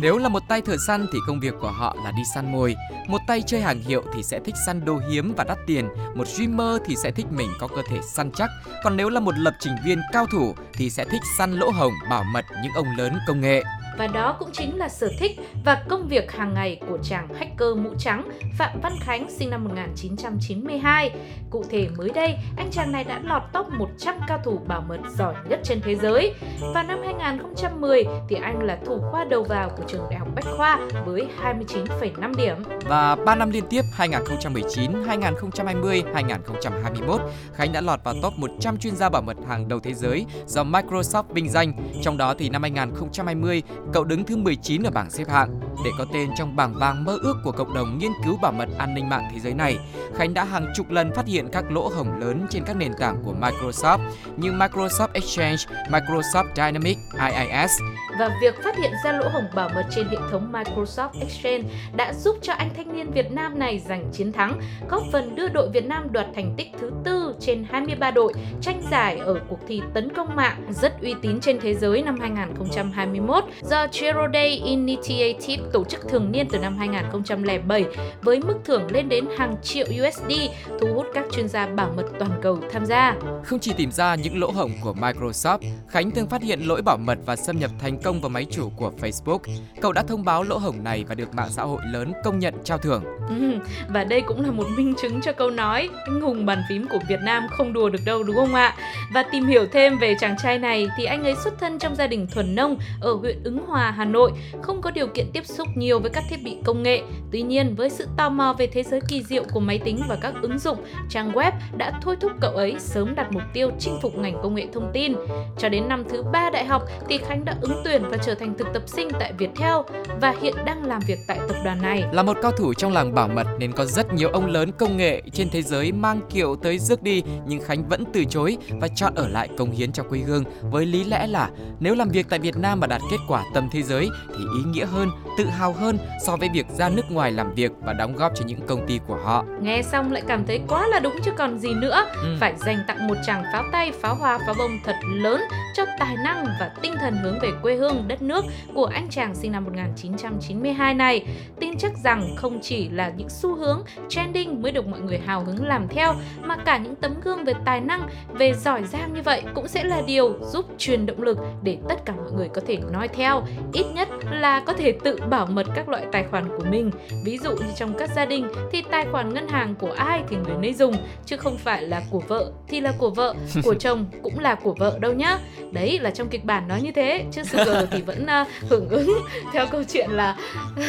Nếu 0.00 0.18
là 0.18 0.28
một 0.28 0.42
tay 0.48 0.62
thợ 0.62 0.76
săn 0.86 1.06
thì 1.12 1.18
công 1.26 1.40
việc 1.40 1.54
của 1.60 1.70
họ 1.70 1.96
là 2.04 2.10
đi 2.10 2.22
săn 2.34 2.52
mồi, 2.52 2.76
một 3.08 3.18
tay 3.26 3.42
chơi 3.46 3.60
hàng 3.60 3.80
hiệu 3.80 4.02
thì 4.14 4.22
sẽ 4.22 4.40
thích 4.44 4.54
săn 4.66 4.84
đồ 4.84 5.00
hiếm 5.10 5.34
và 5.36 5.44
đắt 5.44 5.58
tiền, 5.66 5.88
một 6.14 6.28
streamer 6.28 6.82
thì 6.86 6.96
sẽ 6.96 7.10
thích 7.10 7.26
mình 7.30 7.50
có 7.60 7.68
cơ 7.68 7.82
thể 7.90 8.00
săn 8.02 8.30
chắc, 8.32 8.50
còn 8.84 8.96
nếu 8.96 9.08
là 9.08 9.20
một 9.20 9.38
lập 9.38 9.54
trình 9.60 9.72
viên 9.84 10.00
cao 10.12 10.26
thủ 10.26 10.54
thì 10.72 10.90
sẽ 10.90 11.04
thích 11.04 11.22
săn 11.38 11.52
lỗ 11.52 11.70
hồng 11.70 11.92
bảo 12.10 12.24
mật 12.24 12.44
những 12.62 12.72
ông 12.72 12.86
lớn 12.98 13.18
công 13.26 13.40
nghệ. 13.40 13.62
Và 13.98 14.06
đó 14.06 14.36
cũng 14.38 14.48
chính 14.52 14.78
là 14.78 14.88
sở 14.88 15.10
thích 15.18 15.40
và 15.64 15.82
công 15.88 16.08
việc 16.08 16.32
hàng 16.32 16.54
ngày 16.54 16.80
của 16.88 16.98
chàng 17.02 17.28
hacker 17.34 17.76
mũ 17.76 17.90
trắng 17.98 18.28
Phạm 18.58 18.80
Văn 18.82 18.92
Khánh 19.00 19.30
sinh 19.30 19.50
năm 19.50 19.64
1992. 19.64 21.10
Cụ 21.50 21.64
thể 21.70 21.88
mới 21.96 22.10
đây, 22.14 22.34
anh 22.56 22.70
chàng 22.70 22.92
này 22.92 23.04
đã 23.04 23.20
lọt 23.24 23.42
top 23.52 23.66
100 23.68 24.14
cao 24.28 24.38
thủ 24.44 24.60
bảo 24.66 24.84
mật 24.88 24.98
giỏi 25.18 25.34
nhất 25.48 25.60
trên 25.64 25.80
thế 25.80 25.94
giới. 25.94 26.34
Vào 26.74 26.84
năm 26.84 26.98
2010 27.04 28.04
thì 28.28 28.36
anh 28.36 28.62
là 28.62 28.78
thủ 28.86 29.00
khoa 29.10 29.24
đầu 29.24 29.42
vào 29.42 29.70
của 29.76 29.82
trường 29.86 30.02
Đại 30.10 30.18
học 30.18 30.28
Bách 30.34 30.44
Khoa 30.56 30.80
với 31.06 31.26
29,5 31.42 32.34
điểm. 32.36 32.56
Và 32.84 33.16
3 33.16 33.34
năm 33.34 33.50
liên 33.50 33.64
tiếp 33.70 33.82
2019, 33.92 34.92
2020, 35.06 36.02
2021, 36.14 37.20
Khánh 37.54 37.72
đã 37.72 37.80
lọt 37.80 38.04
vào 38.04 38.14
top 38.22 38.32
100 38.36 38.78
chuyên 38.78 38.96
gia 38.96 39.08
bảo 39.08 39.22
mật 39.22 39.36
hàng 39.48 39.68
đầu 39.68 39.80
thế 39.80 39.94
giới 39.94 40.26
do 40.46 40.64
Microsoft 40.64 41.24
vinh 41.30 41.48
danh. 41.48 41.72
Trong 42.02 42.16
đó 42.16 42.34
thì 42.38 42.48
năm 42.48 42.62
2020, 42.62 43.62
cậu 43.92 44.04
đứng 44.04 44.24
thứ 44.24 44.36
19 44.36 44.82
ở 44.82 44.90
bảng 44.90 45.10
xếp 45.10 45.28
hạng. 45.28 45.60
Để 45.84 45.90
có 45.98 46.04
tên 46.12 46.30
trong 46.36 46.56
bảng 46.56 46.74
vàng 46.74 47.04
mơ 47.04 47.18
ước 47.22 47.36
của 47.44 47.52
cộng 47.52 47.74
đồng 47.74 47.98
nghiên 47.98 48.12
cứu 48.24 48.36
bảo 48.42 48.52
mật 48.52 48.68
an 48.78 48.94
ninh 48.94 49.08
mạng 49.08 49.28
thế 49.32 49.40
giới 49.40 49.54
này, 49.54 49.78
Khánh 50.14 50.34
đã 50.34 50.44
hàng 50.44 50.66
chục 50.74 50.90
lần 50.90 51.14
phát 51.14 51.26
hiện 51.26 51.48
các 51.52 51.64
lỗ 51.70 51.88
hổng 51.88 52.18
lớn 52.20 52.46
trên 52.50 52.64
các 52.64 52.76
nền 52.76 52.92
tảng 52.98 53.22
của 53.24 53.34
Microsoft 53.40 53.98
như 54.36 54.52
Microsoft 54.52 55.08
Exchange, 55.12 55.56
Microsoft 55.90 56.44
Dynamics, 56.56 57.00
IIS. 57.12 57.70
Và 58.18 58.30
việc 58.42 58.54
phát 58.64 58.76
hiện 58.76 58.92
ra 59.04 59.12
lỗ 59.12 59.28
hổng 59.28 59.46
bảo 59.54 59.68
mật 59.74 59.86
trên 59.90 60.08
hệ 60.08 60.16
thống 60.30 60.52
Microsoft 60.52 61.10
Exchange 61.20 61.68
đã 61.96 62.12
giúp 62.12 62.36
cho 62.42 62.52
anh 62.52 62.70
thanh 62.76 62.96
niên 62.96 63.10
Việt 63.10 63.32
Nam 63.32 63.58
này 63.58 63.82
giành 63.88 64.04
chiến 64.12 64.32
thắng, 64.32 64.60
góp 64.90 65.02
phần 65.12 65.34
đưa 65.34 65.48
đội 65.48 65.68
Việt 65.68 65.86
Nam 65.86 66.12
đoạt 66.12 66.26
thành 66.34 66.54
tích 66.56 66.68
thứ 66.80 66.90
tư 67.04 67.34
trên 67.40 67.64
23 67.70 68.10
đội 68.10 68.32
tranh 68.60 68.82
giải 68.90 69.18
ở 69.18 69.40
cuộc 69.48 69.60
thi 69.68 69.82
tấn 69.94 70.14
công 70.14 70.36
mạng 70.36 70.62
rất 70.70 71.00
uy 71.02 71.14
tín 71.22 71.40
trên 71.40 71.60
thế 71.60 71.74
giới 71.74 72.02
năm 72.02 72.20
2021 72.20 73.44
do 73.62 73.77
Zero 73.86 74.32
Day 74.32 74.62
Initiative 74.64 75.62
tổ 75.72 75.84
chức 75.84 76.08
thường 76.08 76.32
niên 76.32 76.48
từ 76.50 76.58
năm 76.58 76.78
2007 76.78 77.84
với 78.22 78.40
mức 78.40 78.54
thưởng 78.64 78.82
lên 78.90 79.08
đến 79.08 79.24
hàng 79.38 79.56
triệu 79.62 79.86
USD, 79.86 80.32
thu 80.80 80.86
hút 80.94 81.06
các 81.14 81.24
chuyên 81.32 81.48
gia 81.48 81.66
bảo 81.66 81.92
mật 81.96 82.04
toàn 82.18 82.30
cầu 82.42 82.58
tham 82.72 82.86
gia. 82.86 83.14
Không 83.44 83.58
chỉ 83.58 83.72
tìm 83.76 83.92
ra 83.92 84.14
những 84.14 84.40
lỗ 84.40 84.50
hổng 84.50 84.72
của 84.82 84.94
Microsoft, 85.00 85.58
Khánh 85.88 86.10
thường 86.10 86.26
phát 86.26 86.42
hiện 86.42 86.60
lỗi 86.60 86.82
bảo 86.82 86.96
mật 86.96 87.18
và 87.26 87.36
xâm 87.36 87.58
nhập 87.58 87.70
thành 87.78 87.98
công 88.02 88.20
vào 88.20 88.28
máy 88.28 88.46
chủ 88.50 88.70
của 88.76 88.92
Facebook. 89.00 89.38
Cậu 89.80 89.92
đã 89.92 90.02
thông 90.02 90.24
báo 90.24 90.42
lỗ 90.42 90.58
hổng 90.58 90.84
này 90.84 91.04
và 91.08 91.14
được 91.14 91.34
mạng 91.34 91.48
xã 91.50 91.62
hội 91.62 91.80
lớn 91.92 92.12
công 92.24 92.38
nhận 92.38 92.54
trao 92.64 92.78
thưởng. 92.78 93.04
Ừ, 93.28 93.58
và 93.88 94.04
đây 94.04 94.20
cũng 94.20 94.44
là 94.44 94.50
một 94.50 94.66
minh 94.76 94.94
chứng 95.02 95.20
cho 95.20 95.32
câu 95.32 95.50
nói 95.50 95.88
anh 96.06 96.20
hùng 96.20 96.46
bàn 96.46 96.62
phím 96.68 96.86
của 96.88 96.98
Việt 97.08 97.20
Nam 97.22 97.46
không 97.50 97.72
đùa 97.72 97.88
được 97.88 98.04
đâu 98.04 98.22
đúng 98.22 98.36
không 98.36 98.54
ạ? 98.54 98.76
Và 99.12 99.22
tìm 99.22 99.46
hiểu 99.46 99.66
thêm 99.72 99.98
về 99.98 100.16
chàng 100.20 100.36
trai 100.42 100.58
này 100.58 100.88
thì 100.96 101.04
anh 101.04 101.24
ấy 101.24 101.34
xuất 101.44 101.58
thân 101.58 101.78
trong 101.78 101.96
gia 101.96 102.06
đình 102.06 102.26
thuần 102.26 102.54
nông 102.54 102.78
ở 103.00 103.12
huyện 103.12 103.42
Ứng 103.44 103.66
Hòa, 103.68 103.90
Hà 103.90 104.04
Nội, 104.04 104.32
không 104.62 104.80
có 104.80 104.90
điều 104.90 105.06
kiện 105.06 105.30
tiếp 105.32 105.46
xúc 105.46 105.68
nhiều 105.74 105.98
với 105.98 106.10
các 106.10 106.24
thiết 106.30 106.42
bị 106.44 106.56
công 106.64 106.82
nghệ. 106.82 107.02
Tuy 107.32 107.42
nhiên, 107.42 107.74
với 107.74 107.90
sự 107.90 108.06
tò 108.16 108.28
mò 108.28 108.54
về 108.58 108.66
thế 108.66 108.82
giới 108.82 109.00
kỳ 109.08 109.22
diệu 109.22 109.44
của 109.52 109.60
máy 109.60 109.78
tính 109.84 110.00
và 110.08 110.16
các 110.20 110.34
ứng 110.42 110.58
dụng, 110.58 110.78
trang 111.10 111.32
web 111.32 111.52
đã 111.76 111.92
thôi 112.02 112.16
thúc 112.20 112.32
cậu 112.40 112.52
ấy 112.52 112.76
sớm 112.78 113.14
đặt 113.14 113.32
mục 113.32 113.42
tiêu 113.52 113.70
chinh 113.78 113.98
phục 114.02 114.18
ngành 114.18 114.38
công 114.42 114.54
nghệ 114.54 114.66
thông 114.72 114.90
tin. 114.92 115.14
Cho 115.58 115.68
đến 115.68 115.88
năm 115.88 116.04
thứ 116.10 116.22
ba 116.32 116.50
đại 116.50 116.64
học 116.64 116.82
thì 117.08 117.18
Khánh 117.18 117.44
đã 117.44 117.56
ứng 117.60 117.80
tuyển 117.84 118.02
và 118.10 118.16
trở 118.16 118.34
thành 118.34 118.54
thực 118.58 118.66
tập 118.74 118.82
sinh 118.86 119.08
tại 119.20 119.32
Viettel 119.38 119.76
và 120.20 120.34
hiện 120.40 120.54
đang 120.64 120.84
làm 120.84 121.02
việc 121.06 121.18
tại 121.26 121.38
tập 121.48 121.56
đoàn 121.64 121.82
này. 121.82 122.04
Là 122.12 122.22
một 122.22 122.36
cao 122.42 122.52
thủ 122.52 122.74
trong 122.74 122.92
làng 122.92 123.14
bảo 123.14 123.28
mật 123.28 123.46
nên 123.58 123.72
có 123.72 123.84
rất 123.84 124.14
nhiều 124.14 124.28
ông 124.28 124.46
lớn 124.46 124.70
công 124.78 124.96
nghệ 124.96 125.22
trên 125.32 125.50
thế 125.50 125.62
giới 125.62 125.92
mang 125.92 126.20
kiệu 126.30 126.56
tới 126.56 126.78
rước 126.78 127.02
đi 127.02 127.22
nhưng 127.46 127.60
Khánh 127.60 127.88
vẫn 127.88 128.04
từ 128.12 128.24
chối 128.24 128.56
và 128.80 128.88
chọn 128.88 129.14
ở 129.14 129.28
lại 129.28 129.48
công 129.58 129.70
hiến 129.70 129.92
cho 129.92 130.02
quê 130.02 130.18
hương 130.18 130.44
với 130.70 130.86
lý 130.86 131.04
lẽ 131.04 131.26
là 131.26 131.50
nếu 131.80 131.94
làm 131.94 132.08
việc 132.08 132.26
tại 132.28 132.38
Việt 132.38 132.56
Nam 132.56 132.80
mà 132.80 132.86
đạt 132.86 133.00
kết 133.10 133.18
quả 133.28 133.44
tầm 133.54 133.57
thế 133.72 133.82
giới 133.82 134.08
thì 134.28 134.44
ý 134.54 134.62
nghĩa 134.70 134.86
hơn, 134.86 135.10
tự 135.38 135.44
hào 135.44 135.72
hơn 135.72 135.98
so 136.26 136.36
với 136.36 136.48
việc 136.54 136.66
ra 136.68 136.88
nước 136.88 137.10
ngoài 137.10 137.32
làm 137.32 137.54
việc 137.54 137.72
và 137.84 137.92
đóng 137.92 138.16
góp 138.16 138.32
cho 138.34 138.44
những 138.44 138.60
công 138.66 138.86
ty 138.86 139.00
của 139.06 139.18
họ. 139.24 139.44
Nghe 139.62 139.82
xong 139.82 140.12
lại 140.12 140.22
cảm 140.26 140.46
thấy 140.46 140.60
quá 140.68 140.86
là 140.86 141.00
đúng 141.00 141.14
chứ 141.24 141.30
còn 141.36 141.58
gì 141.58 141.74
nữa. 141.74 142.04
Ừ. 142.22 142.36
Phải 142.40 142.54
dành 142.56 142.78
tặng 142.88 143.06
một 143.08 143.14
chàng 143.26 143.42
pháo 143.52 143.64
tay, 143.72 143.92
pháo 143.92 144.14
hoa, 144.14 144.38
pháo 144.38 144.54
bông 144.58 144.78
thật 144.84 144.96
lớn 145.12 145.40
cho 145.76 145.84
tài 145.98 146.16
năng 146.24 146.46
và 146.60 146.70
tinh 146.82 146.94
thần 147.00 147.16
hướng 147.22 147.38
về 147.42 147.48
quê 147.62 147.74
hương 147.74 148.08
đất 148.08 148.22
nước 148.22 148.44
của 148.74 148.84
anh 148.84 149.08
chàng 149.10 149.34
sinh 149.34 149.52
năm 149.52 149.64
1992 149.64 150.94
này. 150.94 151.26
Tin 151.60 151.78
chắc 151.78 151.92
rằng 152.04 152.36
không 152.36 152.58
chỉ 152.62 152.88
là 152.88 153.12
những 153.16 153.28
xu 153.28 153.54
hướng 153.54 153.82
trending 154.08 154.62
mới 154.62 154.72
được 154.72 154.86
mọi 154.86 155.00
người 155.00 155.18
hào 155.18 155.44
hứng 155.44 155.66
làm 155.66 155.88
theo 155.88 156.14
mà 156.42 156.56
cả 156.56 156.78
những 156.78 156.94
tấm 156.94 157.14
gương 157.24 157.44
về 157.44 157.52
tài 157.64 157.80
năng, 157.80 158.08
về 158.32 158.54
giỏi 158.54 158.84
giang 158.84 159.14
như 159.14 159.22
vậy 159.22 159.42
cũng 159.54 159.68
sẽ 159.68 159.84
là 159.84 160.02
điều 160.06 160.38
giúp 160.42 160.66
truyền 160.78 161.06
động 161.06 161.22
lực 161.22 161.38
để 161.62 161.78
tất 161.88 162.04
cả 162.04 162.12
mọi 162.16 162.32
người 162.32 162.48
có 162.48 162.60
thể 162.66 162.78
nói 162.92 163.08
theo, 163.08 163.37
ít 163.72 163.84
nhất 163.94 164.08
là 164.30 164.60
có 164.60 164.72
thể 164.72 164.92
tự 165.04 165.20
bảo 165.30 165.46
mật 165.46 165.66
các 165.74 165.88
loại 165.88 166.06
tài 166.12 166.24
khoản 166.30 166.48
của 166.48 166.64
mình. 166.70 166.90
Ví 167.24 167.38
dụ 167.38 167.50
như 167.50 167.72
trong 167.76 167.94
các 167.98 168.10
gia 168.16 168.24
đình 168.24 168.48
thì 168.72 168.82
tài 168.90 169.06
khoản 169.12 169.34
ngân 169.34 169.48
hàng 169.48 169.74
của 169.74 169.92
ai 169.92 170.22
thì 170.28 170.36
người 170.36 170.56
nấy 170.60 170.74
dùng 170.74 170.94
chứ 171.26 171.36
không 171.36 171.58
phải 171.58 171.82
là 171.82 172.02
của 172.10 172.22
vợ 172.28 172.50
thì 172.68 172.80
là 172.80 172.92
của 172.98 173.10
vợ, 173.10 173.34
của 173.64 173.74
chồng 173.74 174.06
cũng 174.22 174.38
là 174.38 174.54
của 174.54 174.74
vợ 174.74 174.98
đâu 175.00 175.12
nhá. 175.12 175.38
Đấy 175.72 175.98
là 175.98 176.10
trong 176.10 176.28
kịch 176.28 176.44
bản 176.44 176.68
nói 176.68 176.82
như 176.82 176.92
thế 176.92 177.24
chứ 177.32 177.42
Sugar 177.42 177.84
thì 177.90 178.02
vẫn 178.02 178.26
uh, 178.42 178.70
hưởng 178.70 178.88
ứng 178.88 179.18
theo 179.52 179.66
câu 179.66 179.82
chuyện 179.92 180.10
là 180.10 180.36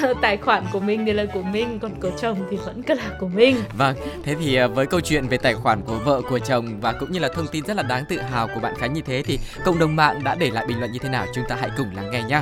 uh, 0.10 0.18
tài 0.22 0.38
khoản 0.38 0.66
của 0.72 0.80
mình 0.80 1.06
thì 1.06 1.14
là 1.14 1.26
của 1.34 1.42
mình 1.42 1.80
còn 1.80 1.92
của 2.02 2.12
chồng 2.22 2.38
thì 2.52 2.58
vẫn 2.58 2.84
cứ 2.84 2.94
là 2.94 3.10
của 3.20 3.28
mình. 3.28 3.56
Vâng, 3.78 3.96
thế 4.24 4.36
thì 4.40 4.64
uh, 4.64 4.76
với 4.76 4.86
câu 4.86 5.00
chuyện 5.00 5.28
về 5.28 5.38
tài 5.38 5.56
khoản 5.56 5.82
của 5.82 5.98
vợ 6.06 6.22
của 6.30 6.40
chồng 6.40 6.80
và 6.82 6.92
cũng 6.92 7.12
như 7.12 7.20
là 7.20 7.30
thông 7.36 7.48
tin 7.48 7.66
rất 7.66 7.78
là 7.78 7.84
đáng 7.84 8.04
tự 8.10 8.18
hào 8.18 8.48
của 8.48 8.60
bạn 8.60 8.76
Khánh 8.78 8.94
như 8.94 9.02
thế 9.02 9.24
thì 9.26 9.40
cộng 9.66 9.80
đồng 9.80 9.96
mạng 9.96 10.24
đã 10.24 10.36
để 10.36 10.52
lại 10.52 10.66
bình 10.68 10.80
luận 10.80 10.92
như 10.92 11.00
thế 11.00 11.10
nào 11.10 11.26
chúng 11.34 11.44
ta 11.50 11.56
hãy 11.60 11.70
cùng 11.78 11.88
lắng 11.96 12.12
nghe 12.12 12.24
nhé. 12.24 12.39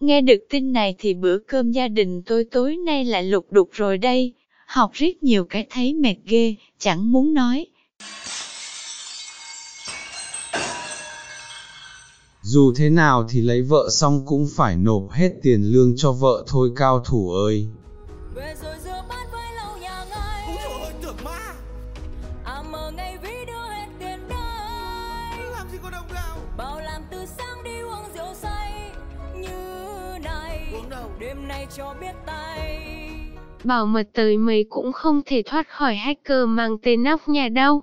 Nghe 0.00 0.20
được 0.20 0.38
tin 0.50 0.72
này 0.72 0.94
thì 0.98 1.14
bữa 1.14 1.38
cơm 1.38 1.72
gia 1.72 1.88
đình 1.88 2.22
tôi 2.26 2.44
tối 2.50 2.76
nay 2.76 3.04
lại 3.04 3.22
lục 3.22 3.46
đục 3.50 3.68
rồi 3.72 3.98
đây. 3.98 4.34
Học 4.66 4.90
riết 4.94 5.22
nhiều 5.22 5.44
cái 5.44 5.66
thấy 5.70 5.94
mệt 5.94 6.16
ghê, 6.24 6.54
chẳng 6.78 7.12
muốn 7.12 7.34
nói. 7.34 7.66
Dù 12.42 12.72
thế 12.76 12.90
nào 12.90 13.26
thì 13.30 13.40
lấy 13.40 13.62
vợ 13.62 13.88
xong 13.90 14.26
cũng 14.26 14.48
phải 14.56 14.76
nộp 14.76 15.10
hết 15.10 15.32
tiền 15.42 15.62
lương 15.62 15.94
cho 15.96 16.12
vợ 16.12 16.44
thôi 16.46 16.70
cao 16.76 17.00
thủ 17.06 17.30
ơi. 17.30 17.68
Đêm 31.20 31.48
nay 31.48 31.66
cho 31.76 31.94
biết 32.00 32.12
tay 32.26 32.80
Bảo 33.64 33.86
mật 33.86 34.08
tới 34.12 34.38
mấy 34.38 34.66
cũng 34.70 34.92
không 34.92 35.22
thể 35.26 35.42
thoát 35.46 35.68
khỏi 35.68 35.94
hacker 35.94 36.46
mang 36.46 36.78
tên 36.82 37.02
nóc 37.02 37.28
nhà 37.28 37.48
đâu. 37.48 37.82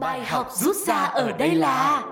Bài 0.00 0.20
học 0.24 0.46
rút 0.52 0.76
ra 0.86 0.96
ở 0.96 1.32
đây 1.32 1.54
là 1.54 2.04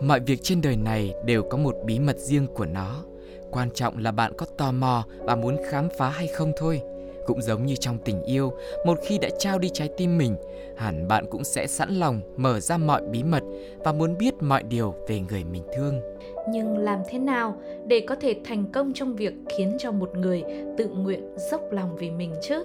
Mọi 0.00 0.20
việc 0.20 0.38
trên 0.42 0.60
đời 0.62 0.76
này 0.76 1.14
đều 1.24 1.42
có 1.42 1.56
một 1.56 1.74
bí 1.84 1.98
mật 1.98 2.18
riêng 2.18 2.46
của 2.54 2.66
nó. 2.66 3.04
Quan 3.50 3.70
trọng 3.70 3.98
là 3.98 4.12
bạn 4.12 4.32
có 4.36 4.46
tò 4.56 4.72
mò 4.72 5.04
và 5.18 5.36
muốn 5.36 5.56
khám 5.70 5.88
phá 5.98 6.08
hay 6.08 6.26
không 6.26 6.52
thôi. 6.56 6.82
Cũng 7.26 7.42
giống 7.42 7.66
như 7.66 7.76
trong 7.76 7.98
tình 8.04 8.22
yêu, 8.22 8.52
một 8.86 8.98
khi 9.06 9.18
đã 9.18 9.28
trao 9.38 9.58
đi 9.58 9.70
trái 9.72 9.88
tim 9.96 10.18
mình, 10.18 10.36
hẳn 10.76 11.08
bạn 11.08 11.26
cũng 11.30 11.44
sẽ 11.44 11.66
sẵn 11.66 11.90
lòng 11.90 12.20
mở 12.36 12.60
ra 12.60 12.76
mọi 12.76 13.02
bí 13.10 13.22
mật 13.22 13.42
và 13.78 13.92
muốn 13.92 14.18
biết 14.18 14.34
mọi 14.40 14.62
điều 14.62 14.94
về 15.08 15.20
người 15.20 15.44
mình 15.44 15.62
thương. 15.76 16.00
Nhưng 16.48 16.78
làm 16.78 16.98
thế 17.10 17.18
nào 17.18 17.56
để 17.86 18.00
có 18.00 18.14
thể 18.14 18.34
thành 18.44 18.72
công 18.72 18.92
trong 18.92 19.16
việc 19.16 19.32
khiến 19.56 19.76
cho 19.78 19.92
một 19.92 20.16
người 20.16 20.44
tự 20.78 20.88
nguyện 20.88 21.34
dốc 21.50 21.60
lòng 21.70 21.96
vì 21.96 22.10
mình 22.10 22.34
chứ? 22.42 22.64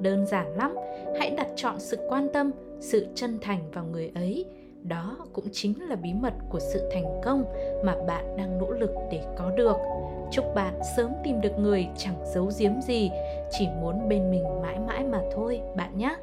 Đơn 0.00 0.26
giản 0.26 0.56
lắm, 0.56 0.74
hãy 1.18 1.30
đặt 1.30 1.48
chọn 1.56 1.74
sự 1.78 1.98
quan 2.08 2.28
tâm, 2.32 2.50
sự 2.80 3.06
chân 3.14 3.38
thành 3.42 3.70
vào 3.72 3.84
người 3.84 4.10
ấy. 4.14 4.44
Đó 4.82 5.16
cũng 5.32 5.44
chính 5.52 5.88
là 5.88 5.96
bí 5.96 6.14
mật 6.14 6.32
của 6.50 6.60
sự 6.60 6.90
thành 6.92 7.20
công 7.24 7.44
mà 7.84 7.96
bạn 8.06 8.36
đang 8.36 8.58
nỗ 8.58 8.70
lực 8.70 8.90
để 9.10 9.22
có 9.38 9.50
được. 9.50 9.76
Chúc 10.30 10.44
bạn 10.54 10.80
sớm 10.96 11.12
tìm 11.24 11.40
được 11.40 11.58
người 11.58 11.86
chẳng 11.96 12.24
giấu 12.34 12.50
giếm 12.58 12.80
gì, 12.80 13.10
chỉ 13.50 13.68
muốn 13.80 14.08
bên 14.08 14.30
mình 14.30 14.44
mãi 14.62 14.78
mãi 14.86 15.04
mà 15.04 15.20
thôi 15.34 15.60
bạn 15.76 15.98
nhé. 15.98 16.16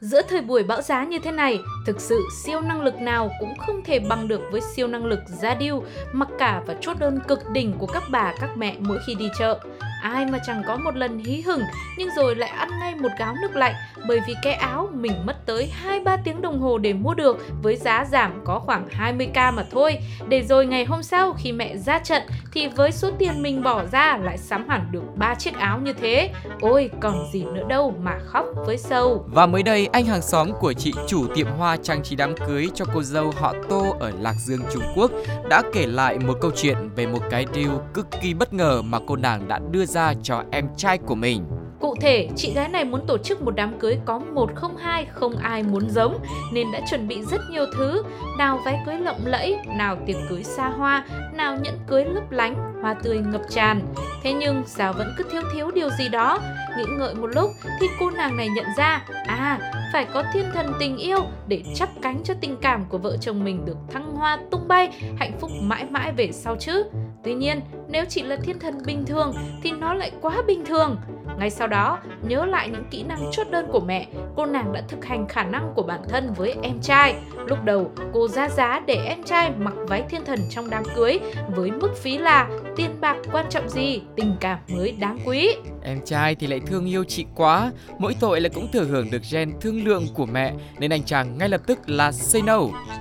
Giữa 0.00 0.22
thời 0.22 0.40
buổi 0.40 0.62
bão 0.62 0.82
giá 0.82 1.04
như 1.04 1.18
thế 1.18 1.30
này, 1.30 1.60
thực 1.86 2.00
sự 2.00 2.28
siêu 2.44 2.60
năng 2.60 2.82
lực 2.82 2.94
nào 2.94 3.30
cũng 3.40 3.54
không 3.58 3.84
thể 3.84 3.98
bằng 3.98 4.28
được 4.28 4.40
với 4.50 4.60
siêu 4.60 4.86
năng 4.86 5.04
lực 5.04 5.20
ra 5.42 5.54
điêu, 5.54 5.82
mặc 6.12 6.28
cả 6.38 6.62
và 6.66 6.74
chốt 6.80 6.96
đơn 6.98 7.20
cực 7.28 7.50
đỉnh 7.52 7.72
của 7.78 7.86
các 7.86 8.02
bà 8.10 8.34
các 8.40 8.50
mẹ 8.56 8.76
mỗi 8.78 8.98
khi 9.06 9.14
đi 9.14 9.28
chợ. 9.38 9.60
Ai 10.02 10.26
mà 10.26 10.38
chẳng 10.46 10.62
có 10.66 10.76
một 10.76 10.96
lần 10.96 11.18
hí 11.18 11.40
hửng 11.40 11.62
nhưng 11.98 12.08
rồi 12.16 12.36
lại 12.36 12.50
ăn 12.50 12.68
ngay 12.80 12.94
một 12.94 13.08
gáo 13.18 13.34
nước 13.42 13.56
lạnh 13.56 13.74
bởi 14.08 14.20
vì 14.26 14.34
cái 14.42 14.54
áo 14.54 14.88
mình 14.92 15.12
mất 15.26 15.46
tới 15.46 15.72
2-3 16.04 16.18
tiếng 16.24 16.42
đồng 16.42 16.60
hồ 16.60 16.78
để 16.78 16.92
mua 16.92 17.14
được 17.14 17.46
với 17.62 17.76
giá 17.76 18.04
giảm 18.04 18.40
có 18.44 18.58
khoảng 18.58 18.88
20k 18.98 19.52
mà 19.52 19.64
thôi. 19.70 19.98
Để 20.28 20.42
rồi 20.42 20.66
ngày 20.66 20.84
hôm 20.84 21.02
sau 21.02 21.34
khi 21.38 21.52
mẹ 21.52 21.76
ra 21.76 21.98
trận 21.98 22.22
thì 22.52 22.68
với 22.68 22.92
số 22.92 23.10
tiền 23.18 23.42
mình 23.42 23.62
bỏ 23.62 23.84
ra 23.92 24.18
lại 24.22 24.38
sắm 24.38 24.68
hẳn 24.68 24.88
được 24.90 25.02
3 25.16 25.34
chiếc 25.34 25.54
áo 25.54 25.78
như 25.78 25.92
thế. 25.92 26.30
Ôi 26.60 26.90
còn 27.00 27.26
gì 27.32 27.44
nữa 27.44 27.64
đâu 27.68 27.94
mà 28.02 28.18
khóc 28.26 28.46
với 28.66 28.78
sâu. 28.78 29.24
Và 29.32 29.46
mới 29.46 29.62
đây, 29.62 29.88
anh 29.92 30.04
hàng 30.04 30.22
xóm 30.22 30.52
của 30.60 30.72
chị 30.72 30.92
chủ 31.06 31.26
tiệm 31.34 31.46
hoa 31.46 31.76
trang 31.76 32.02
trí 32.02 32.16
đám 32.16 32.34
cưới 32.46 32.68
cho 32.74 32.84
cô 32.94 33.02
dâu 33.02 33.32
họ 33.36 33.54
Tô 33.68 33.96
ở 34.00 34.12
Lạc 34.20 34.34
Dương, 34.46 34.60
Trung 34.72 34.82
Quốc 34.96 35.10
đã 35.48 35.62
kể 35.72 35.86
lại 35.86 36.18
một 36.18 36.38
câu 36.40 36.50
chuyện 36.56 36.76
về 36.96 37.06
một 37.06 37.22
cái 37.30 37.46
deal 37.54 37.70
cực 37.94 38.06
kỳ 38.22 38.34
bất 38.34 38.52
ngờ 38.52 38.82
mà 38.82 38.98
cô 39.06 39.16
nàng 39.16 39.48
đã 39.48 39.60
đưa 39.70 39.86
ra 39.90 40.14
cho 40.22 40.44
em 40.50 40.68
trai 40.76 40.98
của 40.98 41.14
mình. 41.14 41.44
Cụ 41.80 41.94
thể, 42.00 42.28
chị 42.36 42.52
gái 42.54 42.68
này 42.68 42.84
muốn 42.84 43.06
tổ 43.06 43.18
chức 43.18 43.42
một 43.42 43.50
đám 43.50 43.78
cưới 43.78 43.98
có 44.04 44.18
một 44.18 44.50
không 44.54 44.76
hai, 44.76 45.04
không 45.04 45.36
ai 45.36 45.62
muốn 45.62 45.90
giống 45.90 46.18
nên 46.52 46.72
đã 46.72 46.80
chuẩn 46.90 47.08
bị 47.08 47.22
rất 47.22 47.40
nhiều 47.50 47.64
thứ, 47.76 48.02
nào 48.38 48.60
váy 48.64 48.78
cưới 48.86 48.96
lộng 48.96 49.20
lẫy, 49.24 49.58
nào 49.66 49.96
tiệc 50.06 50.16
cưới 50.28 50.44
xa 50.44 50.68
hoa, 50.68 51.04
nào 51.32 51.56
nhẫn 51.62 51.74
cưới 51.86 52.04
lấp 52.04 52.30
lánh, 52.30 52.82
hoa 52.82 52.94
tươi 52.94 53.18
ngập 53.18 53.42
tràn. 53.50 53.80
Thế 54.22 54.32
nhưng 54.32 54.62
sao 54.66 54.92
vẫn 54.92 55.14
cứ 55.16 55.24
thiếu 55.32 55.42
thiếu 55.54 55.70
điều 55.70 55.90
gì 55.98 56.08
đó? 56.08 56.38
Nghĩ 56.76 56.84
ngợi 56.98 57.14
một 57.14 57.26
lúc 57.26 57.50
thì 57.80 57.86
cô 58.00 58.10
nàng 58.10 58.36
này 58.36 58.48
nhận 58.48 58.66
ra, 58.76 59.04
à, 59.26 59.58
phải 59.92 60.06
có 60.12 60.24
thiên 60.32 60.44
thần 60.54 60.72
tình 60.80 60.96
yêu 60.96 61.18
để 61.46 61.62
chắp 61.74 61.88
cánh 62.02 62.20
cho 62.24 62.34
tình 62.40 62.56
cảm 62.56 62.84
của 62.88 62.98
vợ 62.98 63.16
chồng 63.20 63.44
mình 63.44 63.64
được 63.64 63.76
thăng 63.92 64.16
hoa 64.16 64.38
tung 64.50 64.68
bay, 64.68 64.88
hạnh 65.18 65.32
phúc 65.40 65.50
mãi 65.60 65.84
mãi 65.90 66.12
về 66.12 66.32
sau 66.32 66.56
chứ. 66.56 66.84
Tuy 67.24 67.34
nhiên, 67.34 67.60
nếu 67.88 68.04
chỉ 68.08 68.22
là 68.22 68.36
thiên 68.36 68.58
thần 68.58 68.74
bình 68.86 69.06
thường 69.06 69.32
thì 69.62 69.70
nó 69.70 69.94
lại 69.94 70.12
quá 70.20 70.42
bình 70.46 70.64
thường. 70.64 70.96
Ngay 71.40 71.50
sau 71.50 71.66
đó, 71.66 71.98
nhớ 72.22 72.44
lại 72.44 72.68
những 72.68 72.84
kỹ 72.90 73.02
năng 73.02 73.30
chốt 73.32 73.46
đơn 73.50 73.66
của 73.72 73.80
mẹ, 73.80 74.06
cô 74.36 74.46
nàng 74.46 74.72
đã 74.72 74.82
thực 74.88 75.04
hành 75.04 75.28
khả 75.28 75.42
năng 75.42 75.72
của 75.74 75.82
bản 75.82 76.00
thân 76.08 76.32
với 76.36 76.54
em 76.62 76.80
trai. 76.82 77.14
Lúc 77.46 77.64
đầu, 77.64 77.90
cô 78.12 78.28
ra 78.28 78.48
giá 78.48 78.80
để 78.86 78.94
em 78.94 79.22
trai 79.24 79.50
mặc 79.58 79.74
váy 79.88 80.02
thiên 80.08 80.24
thần 80.24 80.38
trong 80.50 80.70
đám 80.70 80.82
cưới 80.96 81.18
với 81.48 81.70
mức 81.70 81.96
phí 81.96 82.18
là 82.18 82.48
tiền 82.76 82.90
bạc 83.00 83.16
quan 83.32 83.46
trọng 83.50 83.68
gì, 83.68 84.02
tình 84.16 84.36
cảm 84.40 84.58
mới 84.68 84.92
đáng 84.92 85.18
quý. 85.24 85.56
Em 85.82 86.00
trai 86.04 86.34
thì 86.34 86.46
lại 86.46 86.60
thương 86.66 86.86
yêu 86.86 87.04
chị 87.04 87.26
quá, 87.34 87.72
mỗi 87.98 88.16
tội 88.20 88.40
là 88.40 88.48
cũng 88.54 88.68
thừa 88.72 88.84
hưởng 88.84 89.10
được 89.10 89.22
gen 89.30 89.52
thương 89.60 89.84
lượng 89.84 90.06
của 90.14 90.26
mẹ 90.26 90.52
nên 90.78 90.92
anh 90.92 91.02
chàng 91.04 91.38
ngay 91.38 91.48
lập 91.48 91.60
tức 91.66 91.78
là 91.86 92.12
say 92.12 92.42
no. 92.42 92.60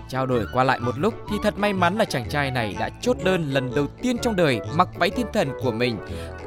Trao 0.10 0.26
đổi 0.26 0.46
qua 0.54 0.64
lại 0.64 0.80
một 0.80 0.98
lúc 0.98 1.14
thì 1.30 1.36
thật 1.44 1.54
may 1.58 1.74
mắn 1.74 1.98
là 1.98 2.06
chàng 2.06 2.30
trai 2.30 2.52
này 2.52 2.76
đã 2.80 2.90
chốt 3.02 3.18
đơn 3.24 3.50
lần 3.54 3.72
đầu 3.76 3.88
tiên 4.02 4.18
trong 4.22 4.36
đời 4.36 4.60
mặc 4.76 4.88
váy 5.00 5.10
thiên 5.10 5.28
thần 5.34 5.50
của 5.64 5.72
mình 5.72 5.98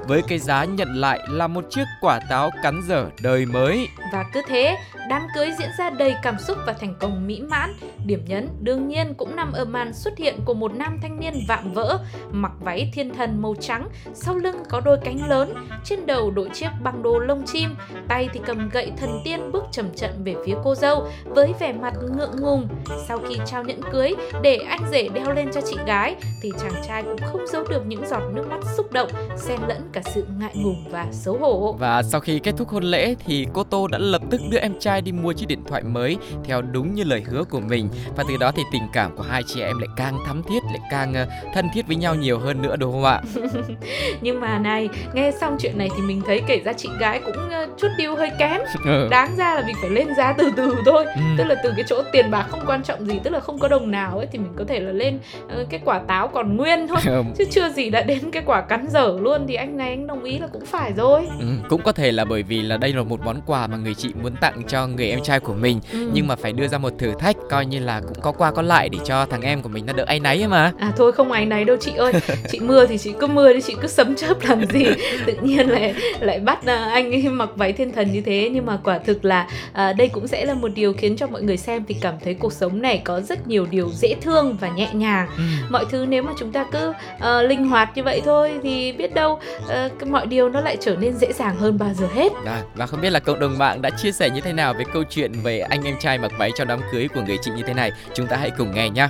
với 0.07 0.23
cái 0.29 0.39
giá 0.39 0.65
nhận 0.65 0.89
lại 0.95 1.21
là 1.29 1.47
một 1.47 1.65
chiếc 1.71 1.85
quả 2.01 2.21
táo 2.31 2.51
cắn 2.63 2.81
dở 2.89 3.07
đời 3.23 3.47
mới. 3.47 3.89
Và 4.13 4.25
cứ 4.33 4.43
thế, 4.49 4.77
đám 5.09 5.23
cưới 5.35 5.51
diễn 5.59 5.69
ra 5.79 5.91
đầy 5.91 6.15
cảm 6.23 6.39
xúc 6.39 6.59
và 6.67 6.73
thành 6.73 6.95
công 7.01 7.27
mỹ 7.27 7.43
mãn. 7.49 7.75
Điểm 8.05 8.25
nhấn 8.27 8.49
đương 8.61 8.89
nhiên 8.89 9.15
cũng 9.15 9.37
nằm 9.37 9.53
ở 9.53 9.65
màn 9.65 9.93
xuất 9.93 10.19
hiện 10.19 10.39
của 10.45 10.55
một 10.55 10.75
nam 10.75 10.99
thanh 11.03 11.21
niên 11.21 11.35
vạm 11.49 11.73
vỡ, 11.73 11.99
mặc 12.31 12.53
váy 12.61 12.91
thiên 12.95 13.15
thần 13.15 13.43
màu 13.43 13.55
trắng, 13.61 13.89
sau 14.15 14.37
lưng 14.37 14.57
có 14.69 14.81
đôi 14.81 14.99
cánh 15.05 15.29
lớn, 15.29 15.55
trên 15.85 16.07
đầu 16.07 16.31
đội 16.31 16.49
chiếc 16.53 16.69
băng 16.83 17.03
đồ 17.03 17.19
lông 17.19 17.43
chim, 17.47 17.75
tay 18.09 18.29
thì 18.33 18.41
cầm 18.47 18.69
gậy 18.69 18.93
thần 18.97 19.21
tiên 19.25 19.53
bước 19.53 19.65
chậm 19.73 19.87
chậm 19.97 20.11
về 20.25 20.35
phía 20.47 20.55
cô 20.65 20.75
dâu 20.75 21.09
với 21.25 21.55
vẻ 21.61 21.73
mặt 21.73 21.95
ngượng 22.17 22.41
ngùng. 22.41 22.69
Sau 23.09 23.19
khi 23.29 23.39
trao 23.47 23.65
nhẫn 23.65 23.81
cưới 23.93 24.15
để 24.43 24.57
anh 24.57 24.81
rể 24.93 25.09
đeo 25.09 25.33
lên 25.33 25.51
cho 25.55 25.61
chị 25.61 25.77
gái 25.87 26.17
thì 26.43 26.53
chàng 26.61 26.83
trai 26.89 27.03
cũng 27.03 27.21
không 27.33 27.47
giấu 27.47 27.65
được 27.71 27.87
những 27.87 28.07
giọt 28.07 28.23
nước 28.33 28.47
mắt 28.51 28.61
xúc 28.77 28.93
động, 28.93 29.09
xen 29.37 29.61
lẫn 29.69 29.91
cả 29.93 30.01
sự 30.05 30.27
ngại 30.39 30.53
ngùng 30.55 30.85
và 30.91 31.07
xấu 31.11 31.37
hổ. 31.39 31.77
Và 31.79 32.03
sau 32.03 32.21
khi 32.21 32.39
kết 32.39 32.55
thúc 32.57 32.69
hôn 32.69 32.85
lễ 32.85 33.15
thì 33.27 33.47
cô 33.53 33.65
Tô 33.65 33.87
đã 33.87 33.99
lập 33.99 34.23
tức 34.31 34.41
đưa 34.51 34.59
em 34.59 34.73
trai 34.81 35.01
đi 35.01 35.13
mua 35.13 35.33
chiếc 35.33 35.47
điện 35.49 35.65
thoại 35.69 35.83
mới 35.83 36.17
theo 36.45 36.63
đúng 36.63 36.95
như 36.95 37.05
lời 37.05 37.23
hứa 37.27 37.45
của 37.45 37.61
mình 37.61 37.89
và 38.17 38.25
từ 38.29 38.37
đó 38.37 38.53
thì 38.57 38.63
tình 38.73 38.83
cảm 38.93 39.17
của 39.17 39.23
hai 39.23 39.43
chị 39.47 39.61
em 39.61 39.79
lại 39.79 39.89
càng 39.97 40.19
thắm 40.27 40.43
thiết 40.43 40.63
lại 40.65 40.81
càng 40.91 41.15
ờ, 41.15 41.27
thân 41.55 41.69
thiết 41.75 41.87
với 41.87 41.97
nhau 41.97 42.15
nhiều 42.15 42.39
hơn 42.39 42.63
nữa 42.63 42.77
đúng 42.77 42.93
không 42.93 43.05
ạ? 43.05 43.21
Nhưng 44.21 44.41
mà 44.41 44.59
này, 44.59 44.89
nghe 45.15 45.33
xong 45.41 45.57
chuyện 45.61 45.79
này 45.79 45.89
thì 45.97 46.03
mình 46.03 46.23
thấy 46.27 46.43
kể 46.47 46.61
ra 46.65 46.73
chị 46.73 46.89
gái 47.01 47.21
cũng 47.25 47.51
ờ, 47.51 47.67
chút 47.79 47.89
điêu 47.99 48.17
hơi 48.17 48.31
kém. 48.39 48.61
Ừ. 48.85 49.09
Đáng 49.11 49.37
ra 49.37 49.55
là 49.55 49.63
mình 49.67 49.77
phải 49.81 49.91
lên 49.91 50.09
giá 50.17 50.33
từ 50.39 50.51
từ 50.57 50.75
thôi. 50.87 51.05
Ừ. 51.05 51.21
Tức 51.39 51.45
là 51.45 51.55
từ 51.65 51.73
cái 51.77 51.85
chỗ 51.89 52.03
tiền 52.13 52.31
bạc 52.31 52.47
không 52.51 52.61
quan 52.67 52.83
trọng 52.83 53.07
gì, 53.07 53.21
tức 53.25 53.31
là 53.31 53.41
không 53.41 53.59
có 53.59 53.69
đồng 53.69 53.91
nào 53.91 54.19
ấy 54.19 54.27
thì 54.33 54.39
mình 54.39 54.53
có 54.57 54.65
thể 54.69 54.81
là 54.81 54.93
lên 54.93 55.19
ờ, 55.49 55.67
cái 55.71 55.81
quả 55.85 55.99
táo 55.99 56.29
còn 56.29 56.57
nguyên 56.57 56.89
thôi. 56.89 56.99
Ừ. 57.07 57.23
Chứ 57.39 57.45
chưa 57.51 57.69
gì 57.69 57.91
đã 57.91 58.03
đến 58.03 58.31
cái 58.31 58.43
quả 58.47 58.61
cắn 58.61 58.87
dở 58.89 59.19
luôn 59.21 59.45
thì 59.49 59.55
anh 59.55 59.77
này 59.83 59.91
anh 59.91 60.07
đồng 60.07 60.25
ý 60.25 60.39
là 60.39 60.47
cũng 60.53 60.67
phải 60.67 60.93
rồi. 60.97 61.29
Ừ, 61.41 61.47
cũng 61.69 61.83
có 61.83 61.93
thể 61.93 62.13
là 62.13 62.25
bởi 62.25 62.43
vì 62.43 62.63
là 62.63 62.77
đây 62.77 62.93
là 62.93 63.03
một 63.03 63.21
món 63.25 63.41
quà 63.47 63.67
mà 63.67 63.77
người 63.77 63.95
chị 63.95 64.09
muốn 64.23 64.33
tặng 64.41 64.63
cho 64.69 64.87
người 64.87 65.09
em 65.11 65.23
trai 65.23 65.41
của 65.41 65.53
mình 65.55 65.81
Ừ. 65.93 66.11
nhưng 66.15 66.27
mà 66.27 66.37
phải 66.37 66.53
đưa 66.53 66.69
ra 66.69 66.79
một 66.79 66.93
thử 66.99 67.13
thách 67.19 67.37
coi 67.51 67.67
như 67.67 67.79
là 67.79 68.01
cũng 68.01 68.21
có 68.23 68.33
qua 68.33 68.51
có 68.51 68.63
lại 68.63 68.89
để 68.89 68.99
cho 69.05 69.27
thằng 69.27 69.43
em 69.43 69.63
của 69.63 69.69
mình 69.69 69.87
nó 69.87 69.93
đỡ 69.93 70.05
áy 70.07 70.21
náy 70.21 70.47
mà 70.49 70.73
À 70.79 70.93
thôi 70.97 71.13
không 71.13 71.33
ai 71.33 71.47
này 71.47 71.65
đâu 71.65 71.77
chị 71.81 71.93
ơi 71.97 72.13
Chị 72.51 72.61
mưa 72.61 72.87
thì 72.87 72.99
chị 72.99 73.13
cứ 73.21 73.27
mưa 73.27 73.53
đi 73.53 73.61
Chị 73.61 73.75
cứ 73.83 73.89
sấm 73.89 74.15
chớp 74.17 74.35
làm 74.49 74.65
gì 74.67 74.85
Tự 75.27 75.33
nhiên 75.43 75.69
lại 75.71 75.95
lại 76.21 76.41
bắt 76.41 76.67
à, 76.67 76.91
anh 76.93 77.13
ấy 77.13 77.23
mặc 77.29 77.49
váy 77.57 77.73
thiên 77.73 77.93
thần 77.93 78.13
như 78.13 78.21
thế 78.21 78.51
Nhưng 78.53 78.67
mà 78.67 78.79
quả 78.85 78.99
thực 78.99 79.25
là 79.25 79.47
à, 79.73 79.93
Đây 79.93 80.09
cũng 80.09 80.27
sẽ 80.29 80.45
là 80.45 80.55
một 80.55 80.69
điều 80.75 80.93
khiến 80.93 81.17
cho 81.17 81.27
mọi 81.27 81.43
người 81.43 81.57
xem 81.57 81.85
Thì 81.89 81.95
cảm 82.01 82.15
thấy 82.25 82.35
cuộc 82.35 82.53
sống 82.53 82.83
này 82.83 83.01
có 83.05 83.21
rất 83.21 83.49
nhiều 83.49 83.67
điều 83.71 83.89
dễ 83.93 84.15
thương 84.21 84.57
và 84.61 84.69
nhẹ 84.69 84.89
nhàng 84.93 85.29
Ừ. 85.37 85.43
Mọi 85.71 85.85
thứ 85.91 86.07
nếu 86.09 86.23
mà 86.23 86.33
chúng 86.39 86.53
ta 86.53 86.65
cứ 86.73 86.93
à, 87.21 87.43
linh 87.43 87.69
hoạt 87.69 87.97
như 87.97 88.03
vậy 88.03 88.23
thôi 88.25 88.51
Thì 88.63 88.93
biết 88.93 89.15
đâu 89.15 89.39
à, 89.69 89.72
cái 89.99 90.11
mọi 90.11 90.27
điều 90.27 90.49
nó 90.49 90.61
lại 90.61 90.77
trở 90.81 90.97
nên 90.97 91.15
dễ 91.15 91.33
dàng 91.33 91.57
hơn 91.57 91.79
bao 91.79 91.95
giờ 91.95 92.07
hết 92.15 92.33
Và, 92.45 92.65
và 92.77 92.87
không 92.87 93.01
biết 93.01 93.11
là 93.11 93.21
cộng 93.21 93.41
đồng 93.41 93.59
mạng 93.59 93.83
đã 93.83 93.91
chia 93.91 94.13
sẻ 94.13 94.31
như 94.31 94.41
thế 94.41 94.53
nào 94.53 94.75
về 94.75 94.85
câu 94.93 95.03
chuyện 95.11 95.33
về 95.43 95.61
anh 95.61 95.83
em 95.83 95.95
trai 96.01 96.19
mặc 96.19 96.33
váy 96.39 96.51
cho 96.55 96.65
đám 96.65 96.81
cưới 96.93 97.09
của 97.15 97.23
người 97.27 97.39
chị 97.43 97.51
như 97.57 97.63
thế 97.67 97.75
này 97.75 97.93
Chúng 98.15 98.27
ta 98.27 98.37
hãy 98.37 98.51
cùng 98.59 98.75
nghe 98.75 98.91
nhé 98.91 99.09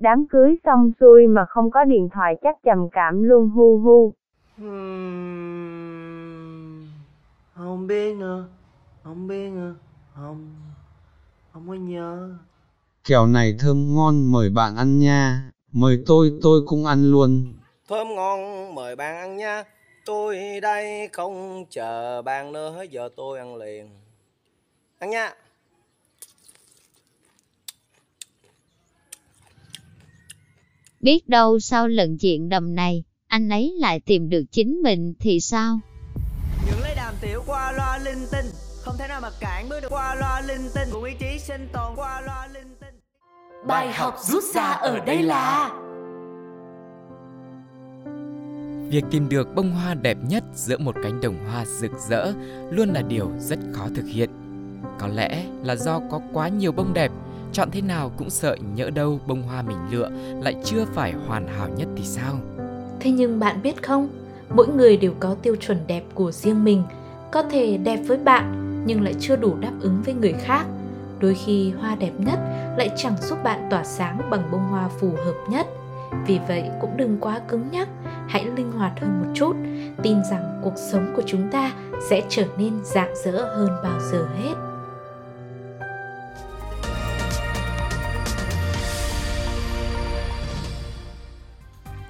Đám 0.00 0.26
cưới 0.26 0.56
xong 0.64 0.92
xuôi 1.00 1.26
mà 1.26 1.44
không 1.48 1.70
có 1.70 1.84
điện 1.84 2.08
thoại 2.12 2.36
chắc 2.42 2.56
trầm 2.64 2.78
cảm 2.92 3.22
luôn 3.22 3.48
hu 3.48 3.78
hu. 3.78 4.12
Không 7.54 7.86
biết 7.86 8.16
nữa, 8.16 8.44
không 9.04 9.26
biết 9.28 9.50
nữa, 9.50 9.74
không, 10.14 10.54
không 11.52 11.68
có 11.68 11.74
nhớ. 11.74 12.30
Kẹo 13.04 13.26
này 13.26 13.56
thơm 13.58 13.94
ngon 13.94 14.32
mời 14.32 14.50
bạn 14.50 14.76
ăn 14.76 14.98
nha, 14.98 15.49
mời 15.72 16.02
tôi 16.06 16.32
tôi 16.42 16.60
cũng 16.66 16.86
ăn 16.86 17.10
luôn. 17.10 17.54
Thơm 17.88 18.14
ngon 18.14 18.74
mời 18.74 18.96
bạn 18.96 19.16
ăn 19.16 19.36
nha, 19.36 19.64
tôi 20.04 20.60
đây 20.62 21.08
không 21.12 21.64
chờ 21.70 22.22
bạn 22.22 22.52
nữa, 22.52 22.84
giờ 22.90 23.08
tôi 23.16 23.38
ăn 23.38 23.56
liền. 23.56 23.88
Ăn 24.98 25.10
nha. 25.10 25.34
Biết 31.00 31.28
đâu 31.28 31.60
sau 31.60 31.88
lần 31.88 32.18
chuyện 32.18 32.48
đầm 32.48 32.74
này, 32.74 33.04
anh 33.26 33.48
ấy 33.48 33.74
lại 33.78 34.00
tìm 34.00 34.28
được 34.28 34.44
chính 34.50 34.82
mình 34.82 35.14
thì 35.20 35.40
sao? 35.40 35.80
Những 36.66 36.80
lấy 36.82 36.94
đàm 36.96 37.14
tiểu 37.20 37.42
qua 37.46 37.72
loa 37.72 37.98
linh 37.98 38.26
tinh, 38.32 38.46
không 38.80 38.96
thể 38.98 39.08
nào 39.08 39.20
mà 39.20 39.30
cản 39.40 39.68
bước 39.68 39.80
được 39.80 39.88
qua 39.90 40.14
loa 40.14 40.40
linh 40.40 40.68
tinh, 40.74 40.88
cùng 40.92 41.04
ý 41.04 41.12
chí 41.20 41.38
sinh 41.38 41.68
tồn 41.72 41.96
qua 41.96 42.20
loa. 42.20 42.40
Bài 43.66 43.92
học 43.92 44.14
rút 44.20 44.44
ra 44.54 44.62
ở 44.62 44.98
đây 44.98 45.22
là 45.22 45.70
Việc 48.88 49.04
tìm 49.10 49.28
được 49.28 49.54
bông 49.54 49.70
hoa 49.70 49.94
đẹp 49.94 50.18
nhất 50.28 50.44
giữa 50.54 50.78
một 50.78 50.94
cánh 51.02 51.20
đồng 51.20 51.34
hoa 51.50 51.64
rực 51.64 51.90
rỡ 52.08 52.32
luôn 52.70 52.88
là 52.88 53.02
điều 53.02 53.30
rất 53.38 53.58
khó 53.72 53.86
thực 53.96 54.06
hiện. 54.06 54.30
Có 54.98 55.06
lẽ 55.06 55.44
là 55.64 55.76
do 55.76 56.00
có 56.10 56.20
quá 56.32 56.48
nhiều 56.48 56.72
bông 56.72 56.92
đẹp, 56.94 57.12
chọn 57.52 57.70
thế 57.70 57.80
nào 57.80 58.12
cũng 58.16 58.30
sợ 58.30 58.56
nhỡ 58.74 58.90
đâu 58.90 59.20
bông 59.26 59.42
hoa 59.42 59.62
mình 59.62 59.78
lựa 59.90 60.10
lại 60.42 60.56
chưa 60.64 60.84
phải 60.94 61.12
hoàn 61.12 61.48
hảo 61.48 61.68
nhất 61.76 61.88
thì 61.96 62.04
sao? 62.04 62.34
Thế 63.00 63.10
nhưng 63.10 63.40
bạn 63.40 63.62
biết 63.62 63.82
không, 63.82 64.08
mỗi 64.54 64.68
người 64.68 64.96
đều 64.96 65.12
có 65.20 65.36
tiêu 65.42 65.56
chuẩn 65.56 65.78
đẹp 65.86 66.04
của 66.14 66.32
riêng 66.32 66.64
mình. 66.64 66.82
Có 67.32 67.42
thể 67.42 67.76
đẹp 67.76 68.00
với 68.06 68.18
bạn 68.18 68.56
nhưng 68.86 69.02
lại 69.02 69.14
chưa 69.20 69.36
đủ 69.36 69.56
đáp 69.60 69.72
ứng 69.80 70.02
với 70.04 70.14
người 70.14 70.32
khác. 70.32 70.66
Đôi 71.20 71.34
khi 71.34 71.72
hoa 71.80 71.94
đẹp 71.94 72.12
nhất 72.18 72.38
lại 72.76 72.90
chẳng 72.96 73.16
giúp 73.20 73.38
bạn 73.44 73.68
tỏa 73.70 73.84
sáng 73.84 74.30
bằng 74.30 74.50
bông 74.50 74.68
hoa 74.68 74.88
phù 75.00 75.10
hợp 75.24 75.34
nhất. 75.48 75.66
Vì 76.26 76.40
vậy 76.48 76.70
cũng 76.80 76.96
đừng 76.96 77.18
quá 77.20 77.40
cứng 77.48 77.70
nhắc, 77.70 77.88
hãy 78.28 78.44
linh 78.44 78.72
hoạt 78.72 79.00
hơn 79.00 79.22
một 79.22 79.32
chút, 79.34 79.56
tin 80.02 80.16
rằng 80.30 80.60
cuộc 80.64 80.74
sống 80.76 81.12
của 81.16 81.22
chúng 81.26 81.50
ta 81.50 81.72
sẽ 82.10 82.22
trở 82.28 82.44
nên 82.56 82.80
rạng 82.84 83.14
rỡ 83.24 83.56
hơn 83.56 83.68
bao 83.82 84.00
giờ 84.00 84.26
hết. 84.38 84.54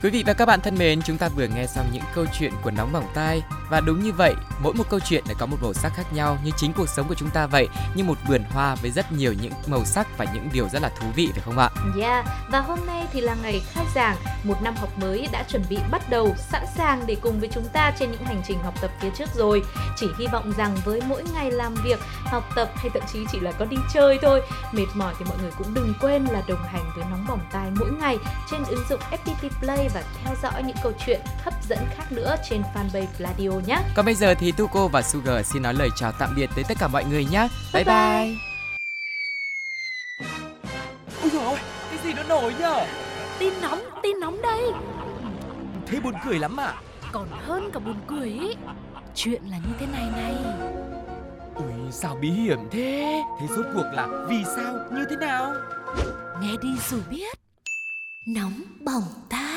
Quý 0.03 0.11
vị 0.11 0.25
và 0.27 0.33
các 0.33 0.47
bạn 0.47 0.61
thân 0.61 0.79
mến, 0.79 1.03
chúng 1.03 1.17
ta 1.17 1.29
vừa 1.29 1.47
nghe 1.57 1.67
xong 1.67 1.87
những 1.93 2.03
câu 2.15 2.25
chuyện 2.39 2.53
của 2.65 2.71
Nóng 2.71 2.93
Bỏng 2.93 3.07
Tai 3.15 3.43
và 3.71 3.81
đúng 3.81 4.03
như 4.03 4.13
vậy, 4.13 4.35
mỗi 4.63 4.75
một 4.75 4.85
câu 4.91 5.01
chuyện 5.01 5.25
lại 5.27 5.35
có 5.39 5.47
một 5.47 5.57
màu 5.63 5.73
sắc 5.73 5.93
khác 5.95 6.13
nhau 6.13 6.39
như 6.45 6.51
chính 6.57 6.73
cuộc 6.73 6.89
sống 6.89 7.09
của 7.09 7.15
chúng 7.15 7.31
ta 7.31 7.47
vậy 7.47 7.69
Như 7.95 8.05
một 8.05 8.19
vườn 8.29 8.43
hoa 8.51 8.75
với 8.75 8.91
rất 8.91 9.13
nhiều 9.13 9.35
những 9.43 9.53
màu 9.67 9.85
sắc 9.85 10.19
và 10.19 10.27
những 10.35 10.49
điều 10.53 10.69
rất 10.69 10.83
là 10.83 10.89
thú 10.89 11.07
vị 11.15 11.29
phải 11.33 11.43
không 11.45 11.59
ạ? 11.59 11.71
Yeah, 12.01 12.27
và 12.51 12.61
hôm 12.61 12.79
nay 12.87 13.07
thì 13.13 13.21
là 13.21 13.37
ngày 13.43 13.63
khai 13.73 13.85
giảng, 13.95 14.17
một 14.45 14.63
năm 14.63 14.75
học 14.77 14.99
mới 14.99 15.29
đã 15.33 15.43
chuẩn 15.43 15.63
bị 15.71 15.79
bắt 15.91 16.11
đầu, 16.11 16.35
sẵn 16.39 16.65
sàng 16.77 17.03
để 17.07 17.17
cùng 17.21 17.41
với 17.41 17.49
chúng 17.53 17.69
ta 17.73 17.93
trên 17.99 18.11
những 18.11 18.25
hành 18.25 18.43
trình 18.49 18.59
học 18.63 18.75
tập 18.81 18.91
phía 19.01 19.11
trước 19.19 19.29
rồi. 19.35 19.63
Chỉ 19.97 20.07
hy 20.19 20.27
vọng 20.27 20.53
rằng 20.57 20.77
với 20.85 21.01
mỗi 21.09 21.25
ngày 21.35 21.51
làm 21.51 21.75
việc, 21.85 22.01
học 22.25 22.45
tập 22.55 22.71
hay 22.75 22.91
thậm 22.95 23.03
chí 23.13 23.19
chỉ 23.33 23.41
là 23.41 23.53
có 23.53 23.65
đi 23.65 23.77
chơi 23.95 24.19
thôi, 24.23 24.43
mệt 24.73 24.87
mỏi 24.95 25.15
thì 25.19 25.25
mọi 25.29 25.39
người 25.43 25.51
cũng 25.59 25.75
đừng 25.75 25.95
quên 26.01 26.25
là 26.25 26.43
đồng 26.49 26.63
hành 26.63 26.91
với 26.97 27.05
nóng 27.11 27.27
bỏng 27.29 27.41
tai 27.53 27.71
mỗi 27.79 27.91
ngày 28.01 28.19
trên 28.51 28.65
ứng 28.65 28.85
dụng 28.89 29.01
FPT 29.11 29.49
Play 29.61 29.89
và 29.95 30.03
theo 30.25 30.35
dõi 30.43 30.63
những 30.63 30.77
câu 30.83 30.93
chuyện 31.07 31.21
hấp 31.43 31.55
dẫn 31.69 31.79
khác 31.97 32.13
nữa 32.13 32.37
trên 32.51 32.63
fanpage 32.75 33.07
Nhé. 33.67 33.79
Còn 33.95 34.05
bây 34.05 34.15
giờ 34.15 34.35
thì 34.35 34.53
Tuko 34.53 34.89
và 34.89 35.03
Sugar 35.03 35.47
xin 35.47 35.63
nói 35.63 35.75
lời 35.75 35.89
chào 35.97 36.13
tạm 36.13 36.35
biệt 36.37 36.51
tới 36.55 36.65
tất 36.69 36.77
cả 36.81 36.89
mọi 36.89 37.05
người 37.05 37.25
nhé 37.25 37.49
Bye 37.75 37.85
bye, 37.85 37.95
bye. 37.95 38.37
Ôi 41.23 41.31
dồi 41.33 41.45
ôi, 41.45 41.59
cái 41.91 41.99
gì 42.05 42.13
nó 42.13 42.23
nổi 42.23 42.55
nhở? 42.59 42.87
Tin 43.39 43.53
nóng, 43.63 43.81
tin 44.03 44.21
nóng 44.21 44.43
đây 44.43 44.63
Thế 45.87 46.01
buồn 46.01 46.15
cười 46.25 46.39
lắm 46.39 46.57
à? 46.61 46.75
Còn 47.13 47.29
hơn 47.47 47.71
cả 47.73 47.81
buồn 47.81 47.97
cười 48.07 48.29
ý 48.29 48.57
Chuyện 49.15 49.43
là 49.51 49.57
như 49.57 49.73
thế 49.79 49.87
này 49.87 50.09
này 50.17 50.35
Ui, 51.55 51.93
sao 51.93 52.17
bí 52.21 52.31
hiểm 52.31 52.59
thế? 52.71 53.23
Thế 53.41 53.47
rốt 53.57 53.67
cuộc 53.75 53.87
là 53.93 54.09
vì 54.29 54.45
sao, 54.57 54.75
như 54.93 55.05
thế 55.11 55.17
nào? 55.17 55.55
Nghe 56.43 56.53
đi 56.63 56.69
rồi 56.91 57.01
biết 57.11 57.39
Nóng 58.27 58.63
bỏng 58.85 59.03
tai 59.29 59.50